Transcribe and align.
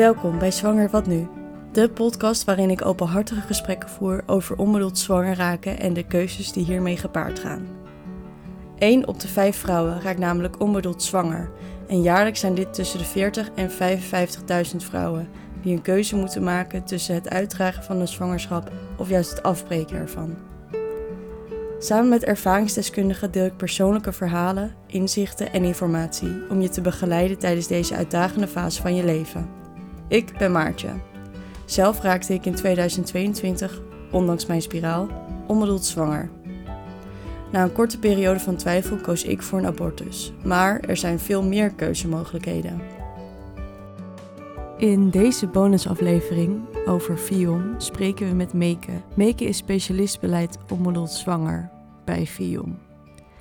Welkom 0.00 0.38
bij 0.38 0.50
Zwanger 0.50 0.90
Wat 0.90 1.06
Nu, 1.06 1.28
de 1.72 1.90
podcast 1.90 2.44
waarin 2.44 2.70
ik 2.70 2.84
openhartige 2.84 3.40
gesprekken 3.40 3.88
voer 3.88 4.22
over 4.26 4.56
onbedoeld 4.56 4.98
zwanger 4.98 5.36
raken 5.36 5.80
en 5.80 5.92
de 5.92 6.06
keuzes 6.06 6.52
die 6.52 6.64
hiermee 6.64 6.96
gepaard 6.96 7.38
gaan. 7.38 7.68
Eén 8.78 9.06
op 9.06 9.20
de 9.20 9.28
vijf 9.28 9.56
vrouwen 9.56 10.00
raakt 10.02 10.18
namelijk 10.18 10.60
onbedoeld 10.60 11.02
zwanger 11.02 11.50
en 11.88 12.02
jaarlijks 12.02 12.40
zijn 12.40 12.54
dit 12.54 12.74
tussen 12.74 12.98
de 12.98 13.04
40 13.04 13.50
en 13.54 13.70
55.000 13.70 14.76
vrouwen 14.76 15.28
die 15.62 15.72
een 15.72 15.82
keuze 15.82 16.16
moeten 16.16 16.42
maken 16.42 16.84
tussen 16.84 17.14
het 17.14 17.30
uitdragen 17.30 17.84
van 17.84 18.00
een 18.00 18.08
zwangerschap 18.08 18.70
of 18.98 19.08
juist 19.08 19.30
het 19.30 19.42
afbreken 19.42 19.96
ervan. 19.96 20.36
Samen 21.78 22.08
met 22.08 22.24
ervaringsdeskundigen 22.24 23.30
deel 23.30 23.44
ik 23.44 23.56
persoonlijke 23.56 24.12
verhalen, 24.12 24.74
inzichten 24.86 25.52
en 25.52 25.64
informatie 25.64 26.42
om 26.50 26.60
je 26.60 26.68
te 26.68 26.80
begeleiden 26.80 27.38
tijdens 27.38 27.66
deze 27.66 27.94
uitdagende 27.94 28.48
fase 28.48 28.82
van 28.82 28.94
je 28.94 29.04
leven. 29.04 29.59
Ik 30.10 30.38
ben 30.38 30.52
Maartje. 30.52 30.88
Zelf 31.64 32.00
raakte 32.00 32.34
ik 32.34 32.46
in 32.46 32.54
2022, 32.54 33.80
ondanks 34.10 34.46
mijn 34.46 34.62
spiraal, 34.62 35.08
onbedoeld 35.46 35.84
zwanger. 35.84 36.30
Na 37.52 37.62
een 37.62 37.72
korte 37.72 37.98
periode 37.98 38.40
van 38.40 38.56
twijfel 38.56 38.96
koos 38.96 39.24
ik 39.24 39.42
voor 39.42 39.58
een 39.58 39.66
abortus, 39.66 40.32
maar 40.44 40.80
er 40.80 40.96
zijn 40.96 41.18
veel 41.18 41.42
meer 41.42 41.70
keuzemogelijkheden. 41.70 42.80
In 44.78 45.10
deze 45.10 45.46
bonusaflevering 45.46 46.60
over 46.86 47.16
FIOM 47.16 47.74
spreken 47.78 48.28
we 48.28 48.34
met 48.34 48.52
Meke. 48.52 48.92
Meke 49.14 49.44
is 49.44 49.56
specialist 49.56 50.20
beleid 50.20 50.58
onbedoeld 50.72 51.10
zwanger 51.10 51.70
bij 52.04 52.26
FIOM. 52.26 52.78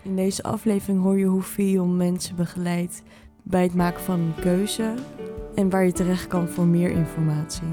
In 0.04 0.16
deze 0.16 0.44
aflevering 0.44 1.02
hoor 1.02 1.18
je 1.18 1.26
hoe 1.26 1.42
FIOM 1.42 1.98
mensen 1.98 2.36
begeleidt 2.36 3.04
bij 3.50 3.64
het 3.64 3.74
maken 3.76 4.04
van 4.04 4.20
een 4.20 4.34
keuze 4.42 4.94
en 5.56 5.70
waar 5.70 5.86
je 5.86 5.92
terecht 5.92 6.28
kan 6.28 6.48
voor 6.48 6.66
meer 6.66 6.90
informatie. 6.90 7.68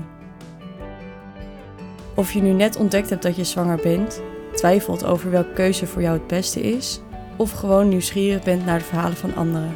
Of 2.14 2.33
je 2.33 2.42
nu 2.42 2.52
net 2.52 2.77
ontdekt 2.77 3.10
hebt 3.10 3.22
dat 3.22 3.36
je 3.36 3.44
zwanger 3.44 3.80
bent, 3.83 4.22
twijfelt 4.55 5.05
over 5.05 5.30
welke 5.30 5.52
keuze 5.52 5.86
voor 5.86 6.02
jou 6.02 6.18
het 6.18 6.27
beste 6.27 6.60
is, 6.60 7.00
of 7.36 7.52
gewoon 7.52 7.88
nieuwsgierig 7.88 8.42
bent 8.42 8.64
naar 8.64 8.78
de 8.78 8.84
verhalen 8.84 9.16
van 9.16 9.34
anderen. 9.34 9.74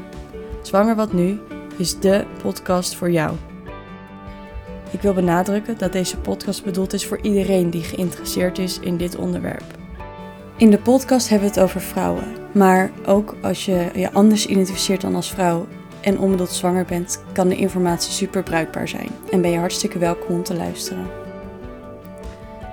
Zwanger 0.62 0.96
wat 0.96 1.12
nu 1.12 1.38
is 1.76 1.98
de 1.98 2.24
podcast 2.42 2.94
voor 2.94 3.10
jou. 3.10 3.36
Ik 4.90 5.02
wil 5.02 5.14
benadrukken 5.14 5.78
dat 5.78 5.92
deze 5.92 6.18
podcast 6.18 6.64
bedoeld 6.64 6.92
is 6.92 7.06
voor 7.06 7.20
iedereen 7.20 7.70
die 7.70 7.82
geïnteresseerd 7.82 8.58
is 8.58 8.80
in 8.80 8.96
dit 8.96 9.16
onderwerp. 9.16 9.78
In 10.56 10.70
de 10.70 10.78
podcast 10.78 11.28
hebben 11.28 11.48
we 11.48 11.54
het 11.54 11.64
over 11.64 11.80
vrouwen, 11.80 12.24
maar 12.52 12.90
ook 13.06 13.34
als 13.42 13.64
je 13.64 13.90
je 13.94 14.12
anders 14.12 14.46
identificeert 14.46 15.00
dan 15.00 15.14
als 15.14 15.30
vrouw 15.30 15.66
en 16.00 16.18
onbedoeld 16.18 16.50
zwanger 16.50 16.84
bent, 16.84 17.22
kan 17.32 17.48
de 17.48 17.56
informatie 17.56 18.12
super 18.12 18.42
bruikbaar 18.42 18.88
zijn 18.88 19.10
en 19.30 19.40
ben 19.40 19.50
je 19.50 19.58
hartstikke 19.58 19.98
welkom 19.98 20.34
om 20.34 20.42
te 20.42 20.54
luisteren. 20.54 21.06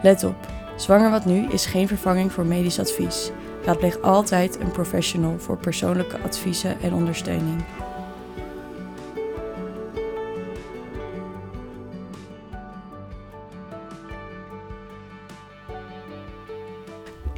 Let 0.02 0.24
op, 0.24 0.56
Zwanger 0.78 1.10
wat 1.12 1.26
nu 1.26 1.48
is 1.52 1.66
geen 1.66 1.88
vervanging 1.88 2.32
voor 2.32 2.46
medisch 2.46 2.80
advies. 2.80 3.32
Raadpleeg 3.66 4.02
altijd 4.02 4.60
een 4.60 4.72
professional 4.72 5.40
voor 5.40 5.58
persoonlijke 5.58 6.18
adviezen 6.20 6.82
en 6.82 6.94
ondersteuning. 6.94 7.64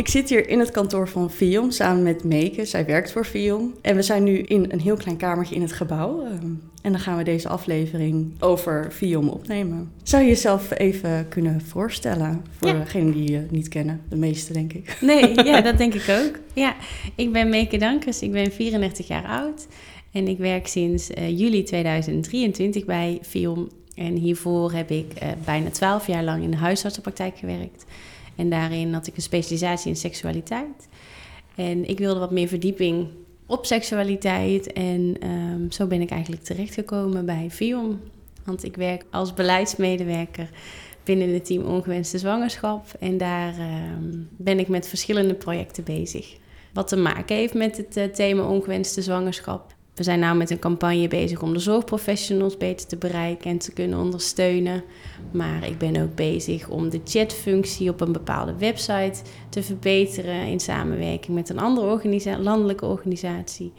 Zit 0.09 0.29
hier 0.29 0.49
in 0.49 0.59
het 0.59 0.71
kantoor 0.71 1.07
van 1.07 1.31
Vion 1.31 1.71
samen 1.71 2.03
met 2.03 2.23
Meke. 2.23 2.65
Zij 2.65 2.85
werkt 2.85 3.11
voor 3.11 3.25
Vion. 3.25 3.75
En 3.81 3.95
we 3.95 4.02
zijn 4.02 4.23
nu 4.23 4.37
in 4.37 4.65
een 4.71 4.80
heel 4.80 4.95
klein 4.95 5.17
kamertje 5.17 5.55
in 5.55 5.61
het 5.61 5.71
gebouw. 5.71 6.23
Ehm, 6.23 6.45
en 6.81 6.92
dan 6.92 6.99
gaan 6.99 7.17
we 7.17 7.23
deze 7.23 7.47
aflevering 7.47 8.33
over 8.39 8.87
Vion 8.92 9.31
opnemen. 9.31 9.92
Zou 10.03 10.23
je 10.23 10.30
jezelf 10.30 10.71
even 10.77 11.27
kunnen 11.27 11.61
voorstellen? 11.61 12.45
Voor 12.58 12.73
degenen 12.73 13.14
die 13.14 13.31
je 13.31 13.45
niet 13.49 13.67
kennen. 13.67 14.02
De 14.09 14.15
meeste, 14.15 14.53
denk 14.53 14.73
ik. 14.73 14.97
Nee, 15.02 15.33
ja, 15.49 15.61
dat 15.61 15.77
denk 15.77 15.93
ik 15.93 16.09
ook. 16.09 16.39
Ja, 16.53 16.76
ik 17.15 17.31
ben 17.31 17.49
Meke 17.49 17.77
Dankers. 17.77 18.21
Ik 18.21 18.31
ben 18.31 18.52
34 18.52 19.08
jaar 19.08 19.26
oud. 19.26 19.67
En 20.11 20.27
ik 20.27 20.37
werk 20.37 20.67
sinds 20.67 21.09
uh, 21.09 21.39
juli 21.39 21.64
2023 21.64 22.86
bij 22.86 23.20
Vion. 23.21 23.71
En 23.95 24.15
hiervoor 24.15 24.71
heb 24.71 24.91
ik 24.91 25.14
uh, 25.23 25.30
bijna 25.45 25.70
12 25.70 26.08
jaar 26.08 26.23
lang 26.23 26.43
in 26.43 26.52
de 26.52 26.58
huisartsenpraktijk 26.58 27.37
gewerkt. 27.37 27.86
En 28.39 28.50
daarin 28.50 28.94
had 28.94 29.08
ik 29.08 29.16
een 29.16 29.22
specialisatie 29.22 29.89
in 29.89 29.95
seksualiteit. 29.95 30.88
En 31.55 31.89
ik 31.89 31.98
wilde 31.98 32.20
wat 32.20 32.32
meer 32.32 32.48
verdieping 32.48 33.08
op 33.45 33.66
seksualiteit. 33.66 34.73
En 34.73 35.30
um, 35.30 35.72
zo 35.72 35.88
ben 35.88 36.02
ik 36.02 36.10
eigenlijk 36.10 36.44
terechtgekomen 36.44 37.26
bij 37.26 37.48
VIOM. 37.50 38.00
Want 38.45 38.64
ik 38.64 38.76
werk 38.76 39.05
als 39.11 39.33
beleidsmedewerker 39.33 40.50
binnen 41.04 41.33
het 41.33 41.45
team 41.45 41.64
Ongewenste 41.64 42.17
Zwangerschap. 42.17 42.86
En 43.00 43.17
daar 43.17 43.54
um, 43.60 44.30
ben 44.38 44.60
ik 44.60 44.67
met 44.67 44.88
verschillende 44.88 45.33
projecten 45.33 45.83
bezig. 45.83 46.38
Wat 46.73 46.88
te 46.88 46.98
maken 46.98 47.36
heeft 47.36 47.54
met 47.54 47.77
het 47.77 47.98
uh, 47.98 48.04
thema 48.04 48.44
ongewenste 48.44 49.02
zwangerschap. 49.02 49.76
We 49.99 50.05
zijn 50.05 50.20
nu 50.20 50.33
met 50.33 50.49
een 50.49 50.60
campagne 50.60 51.08
bezig 51.08 51.42
om 51.42 51.54
de 51.54 51.60
zorgprofessionals 51.60 52.58
beter 52.58 52.87
te 52.87 52.98
bereiken 52.98 53.52
en 53.52 53.58
te 53.58 53.71
kunnen 53.71 53.99
ondersteunen. 53.99 54.83
Maar 55.32 55.67
ik 55.67 55.77
ben 55.77 56.02
ook 56.02 56.15
bezig 56.15 56.70
om 56.70 56.89
de 56.89 57.02
chatfunctie 57.05 57.89
op 57.89 58.02
een 58.02 58.11
bepaalde 58.11 58.55
website 58.58 59.21
te 59.49 59.64
verbeteren 59.64 60.45
in 60.45 60.59
samenwerking 60.59 61.36
met 61.38 61.49
een 61.49 61.59
andere 61.59 61.88
organisa 61.88 62.38
landelijke 62.38 62.86
organisatie. 62.86 63.73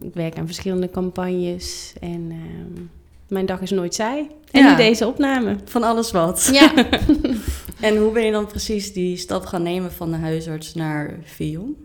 Ik 0.00 0.14
werk 0.14 0.38
aan 0.38 0.46
verschillende 0.46 0.90
campagnes 0.90 1.92
en 2.00 2.30
uh, 2.30 2.80
mijn 3.28 3.46
dag 3.46 3.60
is 3.60 3.70
nooit 3.70 3.94
saai. 3.94 4.28
En 4.50 4.62
ja, 4.62 4.70
nu 4.70 4.76
deze 4.76 5.06
opname. 5.06 5.56
Van 5.64 5.82
alles 5.82 6.10
wat. 6.10 6.50
Ja. 6.52 6.74
en 7.88 7.96
hoe 7.96 8.12
ben 8.12 8.24
je 8.24 8.32
dan 8.32 8.46
precies 8.46 8.92
die 8.92 9.16
stap 9.16 9.44
gaan 9.44 9.62
nemen 9.62 9.92
van 9.92 10.10
de 10.10 10.16
huisarts 10.16 10.74
naar 10.74 11.18
Vion? 11.22 11.76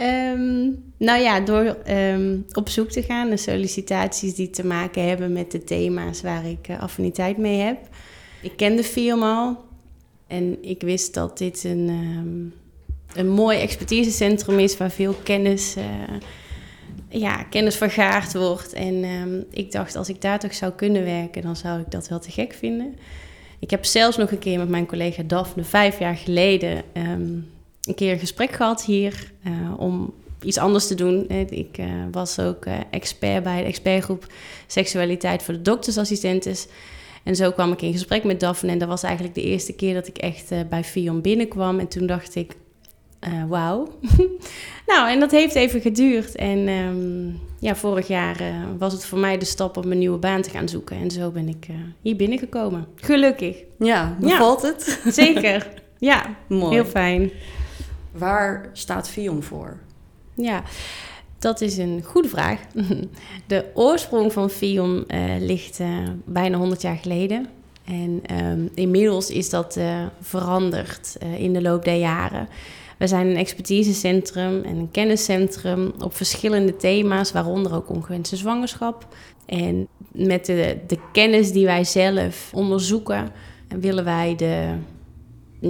Um, 0.00 0.84
nou 0.96 1.20
ja, 1.20 1.40
door 1.40 1.76
um, 1.88 2.46
op 2.52 2.68
zoek 2.68 2.90
te 2.90 3.02
gaan 3.02 3.28
naar 3.28 3.38
sollicitaties 3.38 4.34
die 4.34 4.50
te 4.50 4.66
maken 4.66 5.08
hebben 5.08 5.32
met 5.32 5.50
de 5.50 5.64
thema's 5.64 6.22
waar 6.22 6.46
ik 6.46 6.68
uh, 6.68 6.80
affiniteit 6.80 7.36
mee 7.36 7.58
heb. 7.58 7.78
Ik 8.42 8.56
ken 8.56 8.76
de 8.76 8.84
film 8.84 9.22
al 9.22 9.64
en 10.26 10.58
ik 10.60 10.82
wist 10.82 11.14
dat 11.14 11.38
dit 11.38 11.64
een, 11.64 11.88
um, 11.88 12.54
een 13.14 13.28
mooi 13.28 13.58
expertisecentrum 13.58 14.58
is 14.58 14.76
waar 14.76 14.90
veel 14.90 15.14
kennis, 15.22 15.76
uh, 15.76 15.84
ja, 17.08 17.42
kennis 17.42 17.76
vergaard 17.76 18.34
wordt. 18.34 18.72
En 18.72 19.46
ik 19.50 19.72
dacht, 19.72 19.96
als 19.96 20.08
ik 20.08 20.20
daar 20.20 20.38
toch 20.38 20.54
zou 20.54 20.72
kunnen 20.72 21.04
werken, 21.04 21.42
dan 21.42 21.56
zou 21.56 21.80
ik 21.80 21.90
dat 21.90 22.08
wel 22.08 22.20
te 22.20 22.30
gek 22.30 22.52
vinden. 22.52 22.96
Ik 23.58 23.70
heb 23.70 23.84
zelfs 23.84 24.16
nog 24.16 24.30
een 24.30 24.38
keer 24.38 24.58
met 24.58 24.68
mijn 24.68 24.86
collega 24.86 25.22
Daphne 25.22 25.64
vijf 25.64 25.98
jaar 25.98 26.16
geleden 26.16 26.82
een 27.86 27.94
keer 27.94 28.12
een 28.12 28.18
gesprek 28.18 28.50
gehad 28.50 28.84
hier 28.84 29.32
uh, 29.46 29.80
om 29.80 30.12
iets 30.42 30.58
anders 30.58 30.86
te 30.86 30.94
doen. 30.94 31.28
Ik 31.50 31.78
uh, 31.78 31.86
was 32.10 32.38
ook 32.38 32.66
uh, 32.66 32.74
expert 32.90 33.42
bij 33.42 33.60
de 33.60 33.66
expertgroep 33.66 34.26
seksualiteit 34.66 35.42
voor 35.42 35.54
de 35.54 35.62
doktersassistentes. 35.62 36.66
En 37.22 37.36
zo 37.36 37.50
kwam 37.50 37.72
ik 37.72 37.82
in 37.82 37.92
gesprek 37.92 38.24
met 38.24 38.40
Daphne. 38.40 38.70
En 38.70 38.78
dat 38.78 38.88
was 38.88 39.02
eigenlijk 39.02 39.34
de 39.34 39.42
eerste 39.42 39.72
keer 39.72 39.94
dat 39.94 40.06
ik 40.06 40.18
echt 40.18 40.68
bij 40.68 40.84
Fion 40.84 41.20
binnenkwam. 41.20 41.78
En 41.78 41.88
toen 41.88 42.06
dacht 42.06 42.34
ik, 42.34 42.52
wauw. 43.48 43.88
nou, 44.86 45.10
en 45.10 45.20
dat 45.20 45.30
heeft 45.30 45.54
even 45.54 45.80
geduurd. 45.80 46.34
En 46.34 46.68
um, 46.68 47.40
ja, 47.60 47.76
vorig 47.76 48.08
jaar 48.08 48.36
was 48.78 48.92
het 48.92 49.04
voor 49.04 49.18
mij 49.18 49.38
de 49.38 49.44
stap 49.44 49.76
om 49.76 49.90
een 49.90 49.98
nieuwe 49.98 50.18
baan 50.18 50.42
te 50.42 50.50
gaan 50.50 50.68
zoeken. 50.68 50.96
En 50.96 51.10
zo 51.10 51.30
ben 51.30 51.48
ik 51.48 51.66
hier 52.02 52.16
binnengekomen. 52.16 52.86
Gelukkig. 52.94 53.56
Ja, 53.78 54.16
bevalt 54.20 54.62
ja. 54.62 54.68
het? 54.68 55.00
Zeker. 55.14 55.68
Ja, 55.98 56.36
Mooi. 56.48 56.74
heel 56.74 56.84
fijn. 56.84 57.30
Waar 58.18 58.70
staat 58.72 59.08
Fion 59.08 59.42
voor? 59.42 59.78
Ja, 60.34 60.62
dat 61.38 61.60
is 61.60 61.76
een 61.76 62.02
goede 62.04 62.28
vraag. 62.28 62.60
De 63.46 63.64
oorsprong 63.74 64.32
van 64.32 64.50
Fion 64.50 65.04
uh, 65.08 65.20
ligt 65.38 65.80
uh, 65.80 66.08
bijna 66.24 66.56
100 66.56 66.82
jaar 66.82 66.96
geleden. 66.96 67.46
En 67.84 68.22
um, 68.44 68.70
inmiddels 68.74 69.30
is 69.30 69.50
dat 69.50 69.76
uh, 69.76 70.06
veranderd 70.20 71.16
in 71.36 71.52
de 71.52 71.62
loop 71.62 71.84
der 71.84 71.98
jaren. 71.98 72.48
We 72.98 73.06
zijn 73.06 73.26
een 73.26 73.36
expertisecentrum 73.36 74.62
en 74.62 74.76
een 74.76 74.90
kenniscentrum 74.90 75.92
op 75.98 76.14
verschillende 76.14 76.76
thema's, 76.76 77.32
waaronder 77.32 77.74
ook 77.74 77.90
ongewenste 77.90 78.36
zwangerschap. 78.36 79.06
En 79.46 79.88
met 80.12 80.46
de, 80.46 80.78
de 80.86 80.98
kennis 81.12 81.52
die 81.52 81.66
wij 81.66 81.84
zelf 81.84 82.50
onderzoeken, 82.54 83.30
willen 83.68 84.04
wij 84.04 84.34
de 84.36 84.74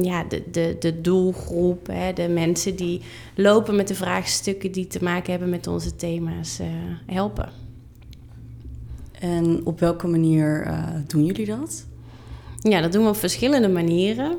ja, 0.04 0.24
de, 0.24 0.42
de, 0.50 0.76
de 0.80 1.00
doelgroep, 1.00 1.86
hè, 1.86 2.12
de 2.12 2.28
mensen 2.28 2.76
die 2.76 3.00
lopen 3.34 3.76
met 3.76 3.88
de 3.88 3.94
vraagstukken 3.94 4.72
die 4.72 4.86
te 4.86 5.02
maken 5.02 5.30
hebben 5.30 5.50
met 5.50 5.66
onze 5.66 5.96
thema's, 5.96 6.60
uh, 6.60 6.66
helpen. 7.06 7.48
En 9.20 9.60
op 9.64 9.80
welke 9.80 10.06
manier 10.06 10.66
uh, 10.66 10.88
doen 11.06 11.24
jullie 11.24 11.46
dat? 11.46 11.86
Ja, 12.58 12.80
dat 12.80 12.92
doen 12.92 13.02
we 13.02 13.08
op 13.08 13.16
verschillende 13.16 13.68
manieren. 13.68 14.30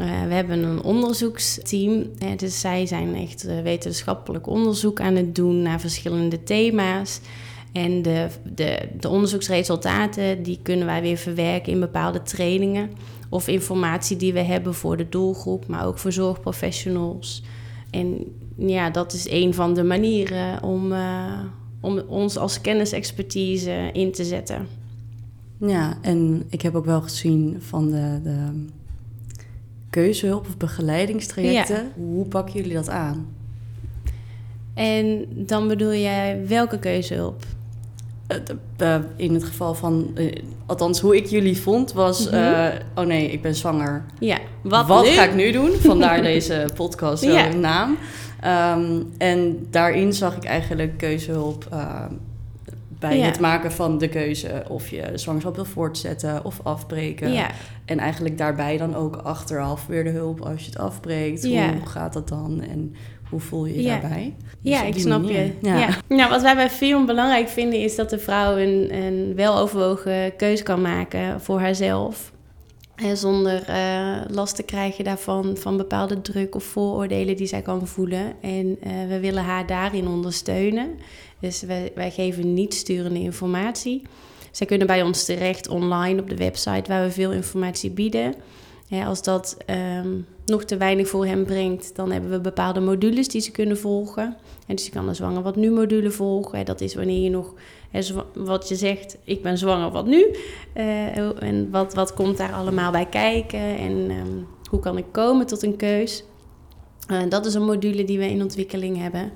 Uh, 0.00 0.22
we 0.26 0.34
hebben 0.34 0.62
een 0.62 0.82
onderzoeksteam. 0.82 2.06
Hè, 2.18 2.34
dus 2.34 2.60
zij 2.60 2.86
zijn 2.86 3.14
echt 3.14 3.62
wetenschappelijk 3.62 4.46
onderzoek 4.46 5.00
aan 5.00 5.16
het 5.16 5.34
doen 5.34 5.62
naar 5.62 5.80
verschillende 5.80 6.42
thema's. 6.42 7.20
En 7.72 8.02
de, 8.02 8.26
de, 8.54 8.88
de 9.00 9.08
onderzoeksresultaten 9.08 10.42
die 10.42 10.58
kunnen 10.62 10.86
wij 10.86 11.02
weer 11.02 11.16
verwerken 11.16 11.72
in 11.72 11.80
bepaalde 11.80 12.22
trainingen 12.22 12.90
of 13.28 13.48
informatie 13.48 14.16
die 14.16 14.32
we 14.32 14.40
hebben 14.40 14.74
voor 14.74 14.96
de 14.96 15.08
doelgroep, 15.08 15.66
maar 15.66 15.86
ook 15.86 15.98
voor 15.98 16.12
zorgprofessionals. 16.12 17.42
En 17.90 18.36
ja, 18.56 18.90
dat 18.90 19.12
is 19.12 19.30
een 19.30 19.54
van 19.54 19.74
de 19.74 19.82
manieren 19.82 20.62
om, 20.62 20.92
uh, 20.92 21.40
om 21.80 21.98
ons 21.98 22.36
als 22.36 22.60
kennisexpertise 22.60 23.90
in 23.92 24.12
te 24.12 24.24
zetten. 24.24 24.66
Ja, 25.60 25.98
en 26.00 26.44
ik 26.48 26.62
heb 26.62 26.74
ook 26.74 26.84
wel 26.84 27.00
gezien 27.00 27.56
van 27.60 27.90
de, 27.90 28.20
de 28.22 28.66
keuzehulp 29.90 30.46
of 30.46 30.56
begeleidingstrajecten. 30.56 31.92
Hoe 31.96 32.26
pakken 32.26 32.54
jullie 32.54 32.74
dat 32.74 32.88
aan? 32.88 33.26
En 34.74 35.26
dan 35.30 35.68
bedoel 35.68 35.94
jij 35.94 36.46
welke 36.46 36.78
keuzehulp? 36.78 37.44
Uh, 38.78 38.94
in 39.16 39.34
het 39.34 39.44
geval 39.44 39.74
van, 39.74 40.10
uh, 40.14 40.32
althans 40.66 41.00
hoe 41.00 41.16
ik 41.16 41.26
jullie 41.26 41.60
vond, 41.60 41.92
was: 41.92 42.32
uh, 42.32 42.66
oh 42.94 43.04
nee, 43.04 43.30
ik 43.30 43.42
ben 43.42 43.54
zwanger. 43.54 44.04
Ja, 44.18 44.38
wat, 44.62 44.86
wat 44.86 45.06
ga 45.08 45.24
ik 45.24 45.34
nu 45.34 45.52
doen? 45.52 45.70
Vandaar 45.90 46.22
deze 46.22 46.68
podcast, 46.74 47.24
ja. 47.24 47.48
naam. 47.48 47.98
Um, 48.78 49.12
en 49.18 49.66
daarin 49.70 50.12
zag 50.12 50.36
ik 50.36 50.44
eigenlijk 50.44 50.96
keuzehulp 50.98 51.66
bij 52.98 53.20
het 53.20 53.40
maken 53.40 53.72
van 53.72 53.98
de 53.98 54.08
keuze 54.08 54.64
of 54.68 54.88
je 54.88 55.08
de 55.10 55.18
zwangerschap 55.18 55.54
wil 55.54 55.64
voortzetten 55.64 56.44
of 56.44 56.60
afbreken. 56.62 57.32
Ja. 57.32 57.50
En 57.84 57.98
eigenlijk 57.98 58.38
daarbij 58.38 58.76
dan 58.76 58.94
ook 58.94 59.16
achteraf 59.16 59.86
weer 59.86 60.04
de 60.04 60.10
hulp 60.10 60.40
als 60.40 60.60
je 60.60 60.66
het 60.70 60.78
afbreekt. 60.78 61.44
Hoe 61.44 61.86
gaat 61.86 62.12
dat 62.12 62.28
dan 62.28 62.62
en 62.70 62.94
hoe 63.30 63.40
voel 63.40 63.66
je 63.66 63.82
je 63.82 63.88
daarbij? 63.88 64.34
Dus 64.62 64.72
ja, 64.72 64.82
ik 64.82 64.98
snap 64.98 65.28
je. 65.28 65.52
Ja. 65.62 65.88
Nou, 66.08 66.30
wat 66.30 66.42
wij 66.42 66.54
bij 66.54 66.70
film 66.70 67.06
belangrijk 67.06 67.48
vinden 67.48 67.80
is 67.80 67.96
dat 67.96 68.10
de 68.10 68.18
vrouw 68.18 68.56
een, 68.56 68.94
een 68.94 69.34
weloverwogen 69.34 70.36
keuze 70.36 70.62
kan 70.62 70.80
maken 70.80 71.40
voor 71.40 71.60
haarzelf. 71.60 72.32
En 72.96 73.16
zonder 73.16 73.64
uh, 73.68 74.16
last 74.28 74.56
te 74.56 74.62
krijgen 74.62 75.04
daarvan 75.04 75.56
van 75.56 75.76
bepaalde 75.76 76.20
druk 76.20 76.54
of 76.54 76.64
vooroordelen 76.64 77.36
die 77.36 77.46
zij 77.46 77.62
kan 77.62 77.86
voelen. 77.86 78.32
En 78.40 78.66
uh, 78.66 78.92
we 79.08 79.20
willen 79.20 79.42
haar 79.42 79.66
daarin 79.66 80.08
ondersteunen. 80.08 80.88
Dus 81.40 81.62
wij, 81.62 81.92
wij 81.94 82.10
geven 82.10 82.54
niet 82.54 82.74
sturende 82.74 83.20
informatie. 83.20 84.02
Zij 84.50 84.66
kunnen 84.66 84.86
bij 84.86 85.02
ons 85.02 85.24
terecht 85.24 85.68
online 85.68 86.20
op 86.20 86.28
de 86.28 86.36
website 86.36 86.88
waar 86.88 87.04
we 87.04 87.10
veel 87.10 87.32
informatie 87.32 87.90
bieden. 87.90 88.34
Als 88.90 89.22
dat 89.22 89.56
um, 90.00 90.26
nog 90.46 90.64
te 90.64 90.76
weinig 90.76 91.08
voor 91.08 91.26
hem 91.26 91.44
brengt, 91.44 91.96
dan 91.96 92.12
hebben 92.12 92.30
we 92.30 92.40
bepaalde 92.40 92.80
modules 92.80 93.28
die 93.28 93.40
ze 93.40 93.50
kunnen 93.50 93.78
volgen. 93.78 94.36
En 94.66 94.76
dus 94.76 94.84
je 94.84 94.90
kan 94.90 95.06
de 95.06 95.14
zwanger 95.14 95.42
wat 95.42 95.56
nu 95.56 95.70
module 95.70 96.10
volgen. 96.10 96.64
Dat 96.64 96.80
is 96.80 96.94
wanneer 96.94 97.22
je 97.22 97.30
nog, 97.30 97.54
wat 98.34 98.68
je 98.68 98.74
zegt, 98.74 99.18
ik 99.24 99.42
ben 99.42 99.58
zwanger 99.58 99.90
wat 99.90 100.06
nu. 100.06 100.26
Uh, 100.74 101.42
en 101.42 101.70
wat, 101.70 101.94
wat 101.94 102.14
komt 102.14 102.36
daar 102.36 102.52
allemaal 102.52 102.90
bij 102.90 103.06
kijken 103.06 103.78
en 103.78 104.10
um, 104.10 104.46
hoe 104.70 104.80
kan 104.80 104.98
ik 104.98 105.06
komen 105.10 105.46
tot 105.46 105.62
een 105.62 105.76
keus. 105.76 106.24
Uh, 107.10 107.22
dat 107.28 107.46
is 107.46 107.54
een 107.54 107.64
module 107.64 108.04
die 108.04 108.18
we 108.18 108.30
in 108.30 108.42
ontwikkeling 108.42 108.98
hebben. 108.98 109.32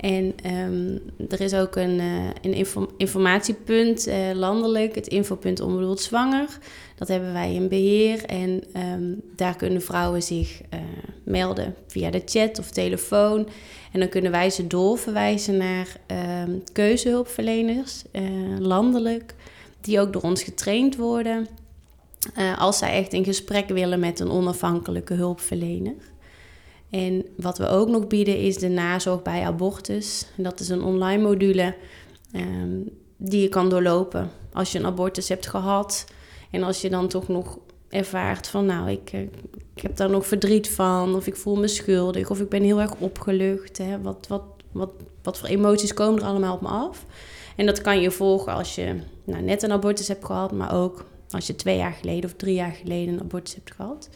En 0.00 0.34
um, 0.46 1.00
er 1.28 1.40
is 1.40 1.54
ook 1.54 1.76
een, 1.76 1.98
uh, 1.98 2.24
een 2.42 2.52
info 2.52 2.90
informatiepunt 2.96 4.08
uh, 4.08 4.14
landelijk, 4.34 4.94
het 4.94 5.06
infopunt 5.06 5.60
onbedoeld 5.60 6.00
zwanger. 6.00 6.58
Dat 6.96 7.08
hebben 7.08 7.32
wij 7.32 7.54
in 7.54 7.68
beheer 7.68 8.24
en 8.24 8.62
um, 8.76 9.20
daar 9.36 9.56
kunnen 9.56 9.82
vrouwen 9.82 10.22
zich 10.22 10.60
uh, 10.74 10.80
melden 11.24 11.74
via 11.86 12.10
de 12.10 12.22
chat 12.24 12.58
of 12.58 12.70
telefoon. 12.70 13.48
En 13.92 14.00
dan 14.00 14.08
kunnen 14.08 14.30
wij 14.30 14.50
ze 14.50 14.66
doorverwijzen 14.66 15.56
naar 15.56 15.96
um, 16.46 16.62
keuzehulpverleners, 16.72 18.02
landelijk, 18.58 19.34
die 19.80 20.00
ook 20.00 20.12
door 20.12 20.22
ons 20.22 20.42
getraind 20.42 20.96
worden. 20.96 21.46
als 22.58 22.78
zij 22.78 22.92
echt 22.92 23.12
in 23.12 23.24
gesprek 23.24 23.68
willen 23.68 24.00
met 24.00 24.20
een 24.20 24.30
onafhankelijke 24.30 25.14
hulpverlener. 25.14 26.09
En 26.90 27.24
wat 27.36 27.58
we 27.58 27.68
ook 27.68 27.88
nog 27.88 28.06
bieden 28.06 28.38
is 28.38 28.56
de 28.56 28.68
nazorg 28.68 29.22
bij 29.22 29.42
abortus. 29.46 30.26
dat 30.36 30.60
is 30.60 30.68
een 30.68 30.82
online 30.82 31.22
module 31.22 31.74
um, 32.36 32.88
die 33.16 33.42
je 33.42 33.48
kan 33.48 33.68
doorlopen 33.68 34.30
als 34.52 34.72
je 34.72 34.78
een 34.78 34.86
abortus 34.86 35.28
hebt 35.28 35.46
gehad. 35.46 36.06
En 36.50 36.62
als 36.62 36.80
je 36.80 36.90
dan 36.90 37.08
toch 37.08 37.28
nog 37.28 37.58
ervaart 37.88 38.48
van 38.48 38.66
nou, 38.66 38.90
ik, 38.90 39.10
eh, 39.12 39.20
ik 39.74 39.82
heb 39.82 39.96
daar 39.96 40.10
nog 40.10 40.26
verdriet 40.26 40.70
van, 40.70 41.14
of 41.14 41.26
ik 41.26 41.36
voel 41.36 41.56
me 41.56 41.68
schuldig, 41.68 42.30
of 42.30 42.40
ik 42.40 42.48
ben 42.48 42.62
heel 42.62 42.80
erg 42.80 42.94
opgelucht. 42.98 43.78
Hè. 43.78 44.00
Wat, 44.00 44.26
wat, 44.28 44.42
wat, 44.72 44.90
wat 45.22 45.38
voor 45.38 45.48
emoties 45.48 45.94
komen 45.94 46.20
er 46.20 46.28
allemaal 46.28 46.54
op 46.54 46.60
me 46.60 46.68
af? 46.68 47.06
En 47.56 47.66
dat 47.66 47.80
kan 47.80 48.00
je 48.00 48.10
volgen 48.10 48.52
als 48.52 48.74
je 48.74 48.96
nou, 49.24 49.42
net 49.42 49.62
een 49.62 49.72
abortus 49.72 50.08
hebt 50.08 50.24
gehad, 50.24 50.52
maar 50.52 50.74
ook 50.74 51.04
als 51.30 51.46
je 51.46 51.56
twee 51.56 51.76
jaar 51.76 51.92
geleden 51.92 52.30
of 52.30 52.36
drie 52.36 52.54
jaar 52.54 52.72
geleden 52.72 53.14
een 53.14 53.20
abortus 53.20 53.54
hebt 53.54 53.72
gehad. 53.74 54.08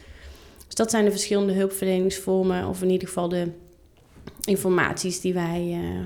Dus 0.75 0.83
dat 0.83 0.93
zijn 0.93 1.05
de 1.05 1.11
verschillende 1.11 1.53
hulpverleningsvormen, 1.53 2.67
of 2.67 2.81
in 2.81 2.89
ieder 2.89 3.07
geval 3.07 3.29
de 3.29 3.51
informaties 4.45 5.21
die 5.21 5.33
wij 5.33 5.79
uh, 5.81 5.99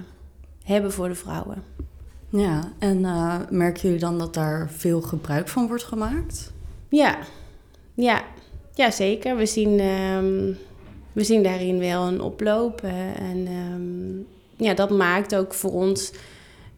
hebben 0.64 0.92
voor 0.92 1.08
de 1.08 1.16
vrouwen. 1.16 1.64
Ja, 2.30 2.72
en 2.80 3.00
uh, 3.00 3.36
merken 3.50 3.82
jullie 3.82 4.00
dan 4.00 4.20
dat 4.20 4.34
daar 4.34 4.72
veel 4.72 5.02
gebruik 5.02 5.48
van 5.48 5.68
wordt 5.68 5.84
gemaakt? 5.84 6.52
Ja, 6.90 7.18
ja, 7.94 8.24
ja 8.74 8.92
zeker. 8.92 9.36
We 9.36 9.46
zien, 9.46 9.80
um, 9.80 10.58
we 11.14 11.24
zien 11.24 11.44
daarin 11.44 11.80
wel 11.80 12.08
een 12.08 12.22
oploop. 12.22 12.82
en 13.16 13.48
um, 13.48 14.28
ja, 14.56 14.74
dat 14.74 14.90
maakt 14.90 15.36
ook 15.36 15.54
voor 15.54 15.72
ons 15.72 16.12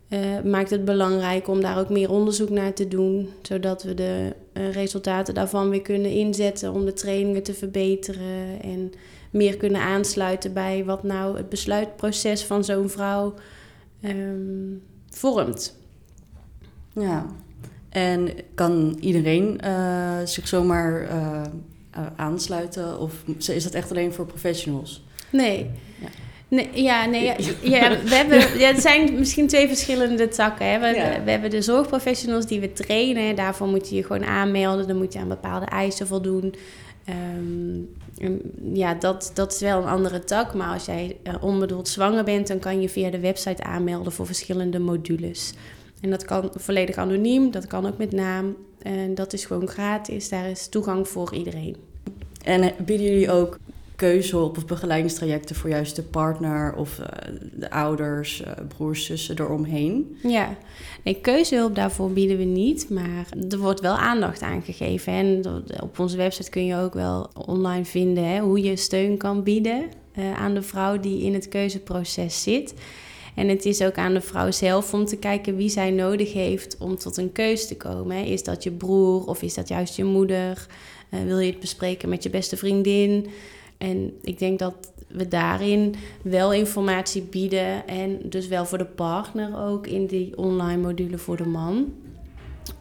uh, 0.09 0.41
maakt 0.43 0.69
het 0.69 0.85
belangrijk 0.85 1.47
om 1.47 1.61
daar 1.61 1.79
ook 1.79 1.89
meer 1.89 2.09
onderzoek 2.09 2.49
naar 2.49 2.73
te 2.73 2.87
doen, 2.87 3.29
zodat 3.41 3.83
we 3.83 3.93
de 3.93 4.35
resultaten 4.53 5.33
daarvan 5.33 5.69
weer 5.69 5.81
kunnen 5.81 6.11
inzetten 6.11 6.73
om 6.73 6.85
de 6.85 6.93
trainingen 6.93 7.43
te 7.43 7.53
verbeteren 7.53 8.61
en 8.61 8.91
meer 9.31 9.57
kunnen 9.57 9.81
aansluiten 9.81 10.53
bij 10.53 10.85
wat 10.85 11.03
nou 11.03 11.37
het 11.37 11.49
besluitproces 11.49 12.43
van 12.43 12.63
zo'n 12.63 12.89
vrouw 12.89 13.33
um, 14.01 14.81
vormt. 15.09 15.75
Ja, 16.93 17.25
en 17.89 18.29
kan 18.55 18.97
iedereen 18.99 19.59
uh, 19.63 20.17
zich 20.25 20.47
zomaar 20.47 21.09
aansluiten 22.15 22.99
of 22.99 23.23
is 23.37 23.63
dat 23.63 23.73
echt 23.73 23.91
alleen 23.91 24.13
voor 24.13 24.25
professionals? 24.25 25.03
Nee. 25.31 25.69
Ja. 26.01 26.07
Nee, 26.51 26.69
ja, 26.73 27.05
nee, 27.05 27.23
ja, 27.23 27.35
ja, 27.61 27.89
we 28.03 28.15
hebben, 28.15 28.59
ja, 28.59 28.67
het 28.67 28.81
zijn 28.81 29.19
misschien 29.19 29.47
twee 29.47 29.67
verschillende 29.67 30.27
takken. 30.27 30.65
Hè. 30.65 30.79
We, 30.79 31.21
we 31.23 31.31
hebben 31.31 31.49
de 31.49 31.61
zorgprofessionals 31.61 32.45
die 32.45 32.59
we 32.59 32.73
trainen. 32.73 33.35
Daarvoor 33.35 33.67
moet 33.67 33.89
je 33.89 33.95
je 33.95 34.03
gewoon 34.03 34.25
aanmelden. 34.25 34.87
Dan 34.87 34.97
moet 34.97 35.13
je 35.13 35.19
aan 35.19 35.27
bepaalde 35.27 35.65
eisen 35.65 36.07
voldoen. 36.07 36.53
Um, 37.33 37.89
ja, 38.73 38.93
dat, 38.93 39.31
dat 39.33 39.53
is 39.53 39.59
wel 39.59 39.81
een 39.81 39.87
andere 39.87 40.23
tak. 40.23 40.53
Maar 40.53 40.73
als 40.73 40.85
jij 40.85 41.17
uh, 41.23 41.33
onbedoeld 41.41 41.87
zwanger 41.87 42.23
bent, 42.23 42.47
dan 42.47 42.59
kan 42.59 42.81
je 42.81 42.89
via 42.89 43.09
de 43.09 43.19
website 43.19 43.63
aanmelden 43.63 44.11
voor 44.11 44.25
verschillende 44.25 44.79
modules. 44.79 45.53
En 46.01 46.09
dat 46.09 46.25
kan 46.25 46.51
volledig 46.55 46.95
anoniem, 46.95 47.51
dat 47.51 47.67
kan 47.67 47.87
ook 47.87 47.97
met 47.97 48.11
naam. 48.11 48.55
En 48.81 49.15
dat 49.15 49.33
is 49.33 49.45
gewoon 49.45 49.67
gratis. 49.67 50.29
Daar 50.29 50.49
is 50.49 50.67
toegang 50.67 51.07
voor 51.07 51.33
iedereen. 51.33 51.75
En 52.43 52.61
eh, 52.61 52.69
bieden 52.85 53.05
jullie 53.05 53.31
ook 53.31 53.57
keuzehulp 54.01 54.57
of 54.57 54.65
begeleidingstrajecten 54.65 55.55
voor 55.55 55.69
juist 55.69 55.95
de 55.95 56.03
partner 56.03 56.75
of 56.75 56.99
uh, 56.99 57.05
de 57.53 57.71
ouders, 57.71 58.41
uh, 58.41 58.51
broers, 58.67 59.05
zussen 59.05 59.39
eromheen? 59.39 60.17
Ja, 60.23 60.57
nee, 61.03 61.21
keuzehulp 61.21 61.75
daarvoor 61.75 62.11
bieden 62.11 62.37
we 62.37 62.43
niet, 62.43 62.89
maar 62.89 63.25
er 63.49 63.57
wordt 63.57 63.79
wel 63.79 63.97
aandacht 63.97 64.41
aan 64.41 64.61
gegeven. 64.61 65.13
En 65.13 65.43
op 65.81 65.99
onze 65.99 66.17
website 66.17 66.49
kun 66.49 66.65
je 66.65 66.75
ook 66.75 66.93
wel 66.93 67.29
online 67.47 67.85
vinden 67.85 68.23
hè, 68.23 68.39
hoe 68.39 68.61
je 68.61 68.75
steun 68.75 69.17
kan 69.17 69.43
bieden 69.43 69.83
uh, 70.15 70.33
aan 70.33 70.53
de 70.53 70.61
vrouw 70.61 70.99
die 70.99 71.21
in 71.21 71.33
het 71.33 71.49
keuzeproces 71.49 72.43
zit. 72.43 72.73
En 73.35 73.47
het 73.47 73.65
is 73.65 73.81
ook 73.81 73.95
aan 73.95 74.13
de 74.13 74.21
vrouw 74.21 74.51
zelf 74.51 74.93
om 74.93 75.05
te 75.05 75.17
kijken 75.17 75.55
wie 75.55 75.69
zij 75.69 75.91
nodig 75.91 76.33
heeft 76.33 76.77
om 76.77 76.97
tot 76.97 77.17
een 77.17 77.31
keuze 77.31 77.67
te 77.67 77.77
komen. 77.77 78.25
Is 78.25 78.43
dat 78.43 78.63
je 78.63 78.71
broer 78.71 79.25
of 79.25 79.41
is 79.41 79.53
dat 79.53 79.67
juist 79.67 79.95
je 79.95 80.03
moeder? 80.03 80.67
wil 81.25 81.39
je 81.39 81.51
het 81.51 81.59
bespreken 81.59 82.09
met 82.09 82.23
je 82.23 82.29
beste 82.29 82.57
vriendin? 82.57 83.27
En 83.81 84.13
ik 84.21 84.39
denk 84.39 84.59
dat 84.59 84.73
we 85.07 85.27
daarin 85.27 85.95
wel 86.23 86.53
informatie 86.53 87.21
bieden. 87.21 87.87
En 87.87 88.19
dus 88.23 88.47
wel 88.47 88.65
voor 88.65 88.77
de 88.77 88.85
partner 88.85 89.65
ook 89.65 89.87
in 89.87 90.05
die 90.05 90.37
online 90.37 90.81
module 90.81 91.17
voor 91.17 91.37
de 91.37 91.47
man. 91.47 91.93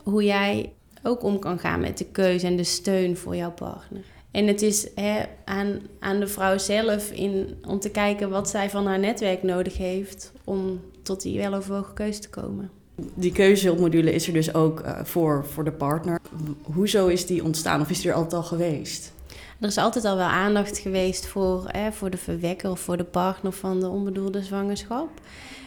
Hoe 0.02 0.24
jij 0.24 0.72
ook 1.02 1.22
om 1.22 1.38
kan 1.38 1.58
gaan 1.58 1.80
met 1.80 1.98
de 1.98 2.04
keuze 2.04 2.46
en 2.46 2.56
de 2.56 2.64
steun 2.64 3.16
voor 3.16 3.36
jouw 3.36 3.52
partner. 3.52 4.02
En 4.30 4.46
het 4.46 4.62
is 4.62 4.88
hè, 4.94 5.22
aan, 5.44 5.80
aan 5.98 6.20
de 6.20 6.26
vrouw 6.26 6.58
zelf 6.58 7.10
in, 7.10 7.54
om 7.66 7.80
te 7.80 7.90
kijken 7.90 8.30
wat 8.30 8.48
zij 8.48 8.70
van 8.70 8.86
haar 8.86 8.98
netwerk 8.98 9.42
nodig 9.42 9.76
heeft 9.76 10.32
om 10.44 10.80
tot 11.02 11.22
die 11.22 11.38
weloverwogen 11.38 11.94
keuze 11.94 12.20
te 12.20 12.28
komen. 12.28 12.70
Die 13.14 13.32
keuzehulpmodule 13.32 14.12
is 14.12 14.26
er 14.26 14.32
dus 14.32 14.54
ook 14.54 14.80
uh, 14.80 15.04
voor, 15.04 15.44
voor 15.44 15.64
de 15.64 15.72
partner. 15.72 16.20
Hoezo 16.62 17.06
is 17.06 17.26
die 17.26 17.44
ontstaan 17.44 17.80
of 17.80 17.90
is 17.90 18.00
die 18.00 18.10
er 18.10 18.16
altijd 18.16 18.34
al 18.34 18.42
geweest? 18.42 19.12
Er 19.60 19.68
is 19.68 19.76
altijd 19.76 20.04
al 20.04 20.16
wel 20.16 20.26
aandacht 20.26 20.78
geweest 20.78 21.26
voor, 21.26 21.70
voor 21.90 22.10
de 22.10 22.16
verwekker 22.16 22.70
of 22.70 22.80
voor 22.80 22.96
de 22.96 23.04
partner 23.04 23.52
van 23.52 23.80
de 23.80 23.88
onbedoelde 23.88 24.42
zwangerschap. 24.42 25.08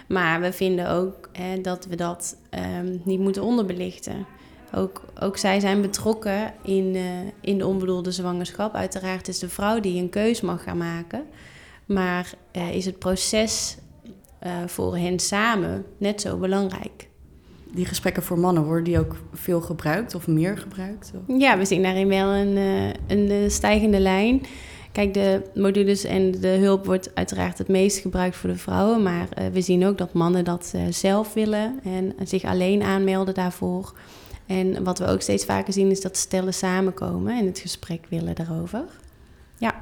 Maar 0.07 0.41
we 0.41 0.53
vinden 0.53 0.89
ook 0.89 1.29
dat 1.61 1.85
we 1.85 1.95
dat 1.95 2.37
ehm, 2.49 2.97
niet 3.03 3.19
moeten 3.19 3.43
onderbelichten. 3.43 4.25
Ook, 4.75 5.03
ook 5.19 5.37
zij 5.37 5.59
zijn 5.59 5.81
betrokken 5.81 6.53
in, 6.63 6.95
uh, 6.95 7.03
in 7.41 7.57
de 7.57 7.67
onbedoelde 7.67 8.11
zwangerschap. 8.11 8.75
Uiteraard 8.75 9.27
is 9.27 9.39
de 9.39 9.49
vrouw 9.49 9.79
die 9.79 10.01
een 10.01 10.09
keus 10.09 10.41
mag 10.41 10.63
gaan 10.63 10.77
maken. 10.77 11.25
Maar 11.85 12.33
uh, 12.51 12.75
is 12.75 12.85
het 12.85 12.99
proces 12.99 13.77
uh, 14.43 14.51
voor 14.65 14.97
hen 14.97 15.19
samen 15.19 15.85
net 15.97 16.21
zo 16.21 16.37
belangrijk. 16.37 17.07
Die 17.73 17.85
gesprekken 17.85 18.23
voor 18.23 18.39
mannen, 18.39 18.63
worden 18.63 18.83
die 18.83 18.99
ook 18.99 19.15
veel 19.33 19.61
gebruikt 19.61 20.15
of 20.15 20.27
meer 20.27 20.57
gebruikt? 20.57 21.11
Ja, 21.27 21.57
we 21.57 21.65
zien 21.65 21.83
daarin 21.83 22.07
wel 22.07 22.33
een, 22.33 22.57
een 23.07 23.51
stijgende 23.51 23.99
lijn. 23.99 24.41
Kijk, 24.93 25.13
de 25.13 25.41
modules 25.55 26.03
en 26.03 26.31
de 26.31 26.47
hulp 26.47 26.85
wordt 26.85 27.15
uiteraard 27.15 27.57
het 27.57 27.67
meest 27.67 27.99
gebruikt 27.99 28.35
voor 28.35 28.49
de 28.49 28.57
vrouwen. 28.57 29.03
Maar 29.03 29.27
uh, 29.37 29.47
we 29.47 29.61
zien 29.61 29.85
ook 29.85 29.97
dat 29.97 30.13
mannen 30.13 30.43
dat 30.43 30.71
uh, 30.75 30.81
zelf 30.89 31.33
willen 31.33 31.79
en 31.83 32.13
zich 32.23 32.43
alleen 32.43 32.83
aanmelden 32.83 33.33
daarvoor. 33.33 33.93
En 34.45 34.83
wat 34.83 34.99
we 34.99 35.05
ook 35.05 35.21
steeds 35.21 35.45
vaker 35.45 35.73
zien 35.73 35.91
is 35.91 36.01
dat 36.01 36.17
stellen 36.17 36.53
samenkomen 36.53 37.39
en 37.39 37.45
het 37.45 37.59
gesprek 37.59 38.05
willen 38.09 38.35
daarover. 38.35 38.83
Ja. 39.57 39.75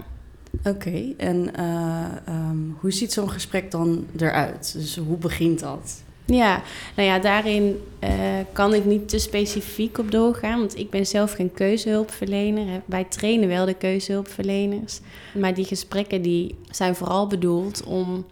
Oké, 0.59 0.69
okay. 0.69 1.13
en 1.17 1.49
uh, 1.59 2.05
um, 2.49 2.77
hoe 2.79 2.91
ziet 2.91 3.13
zo'n 3.13 3.29
gesprek 3.29 3.71
dan 3.71 4.05
eruit? 4.17 4.73
Dus 4.77 4.97
hoe 4.97 5.17
begint 5.17 5.59
dat? 5.59 6.01
Ja, 6.25 6.61
nou 6.95 7.07
ja, 7.07 7.19
daarin 7.19 7.83
uh, 8.03 8.09
kan 8.53 8.73
ik 8.73 8.85
niet 8.85 9.09
te 9.09 9.19
specifiek 9.19 9.97
op 9.97 10.11
doorgaan, 10.11 10.59
want 10.59 10.77
ik 10.77 10.89
ben 10.89 11.05
zelf 11.05 11.31
geen 11.31 11.51
keuzehulpverlener. 11.53 12.81
Wij 12.85 13.03
trainen 13.03 13.47
wel 13.47 13.65
de 13.65 13.73
keuzehulpverleners, 13.73 14.99
maar 15.37 15.53
die 15.53 15.65
gesprekken 15.65 16.21
die 16.21 16.55
zijn 16.69 16.95
vooral 16.95 17.27
bedoeld 17.27 17.83
om 17.83 18.25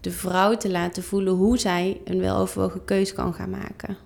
de 0.00 0.10
vrouw 0.10 0.56
te 0.56 0.70
laten 0.70 1.02
voelen 1.02 1.32
hoe 1.32 1.58
zij 1.58 2.00
een 2.04 2.18
weloverwogen 2.20 2.84
keuze 2.84 3.14
kan 3.14 3.34
gaan 3.34 3.50
maken. 3.50 3.96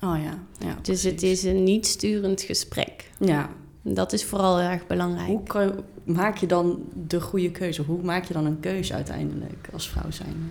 Oh 0.00 0.18
ja, 0.22 0.38
ja 0.58 0.74
Dus 0.74 0.82
precies. 0.82 1.02
het 1.02 1.22
is 1.22 1.42
een 1.42 1.64
niet 1.64 1.86
sturend 1.86 2.42
gesprek. 2.42 3.10
Ja. 3.18 3.48
Dat 3.82 4.12
is 4.12 4.24
vooral 4.24 4.60
erg 4.60 4.86
belangrijk. 4.86 5.28
Hoe 5.28 5.42
kan, 5.42 5.72
maak 6.04 6.36
je 6.36 6.46
dan 6.46 6.82
de 7.06 7.20
goede 7.20 7.50
keuze? 7.50 7.82
Hoe 7.82 8.02
maak 8.02 8.24
je 8.24 8.34
dan 8.34 8.46
een 8.46 8.60
keuze 8.60 8.94
uiteindelijk 8.94 9.68
als 9.72 9.88
vrouw 9.88 10.10
zijn? 10.10 10.50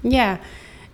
Ja, 0.00 0.40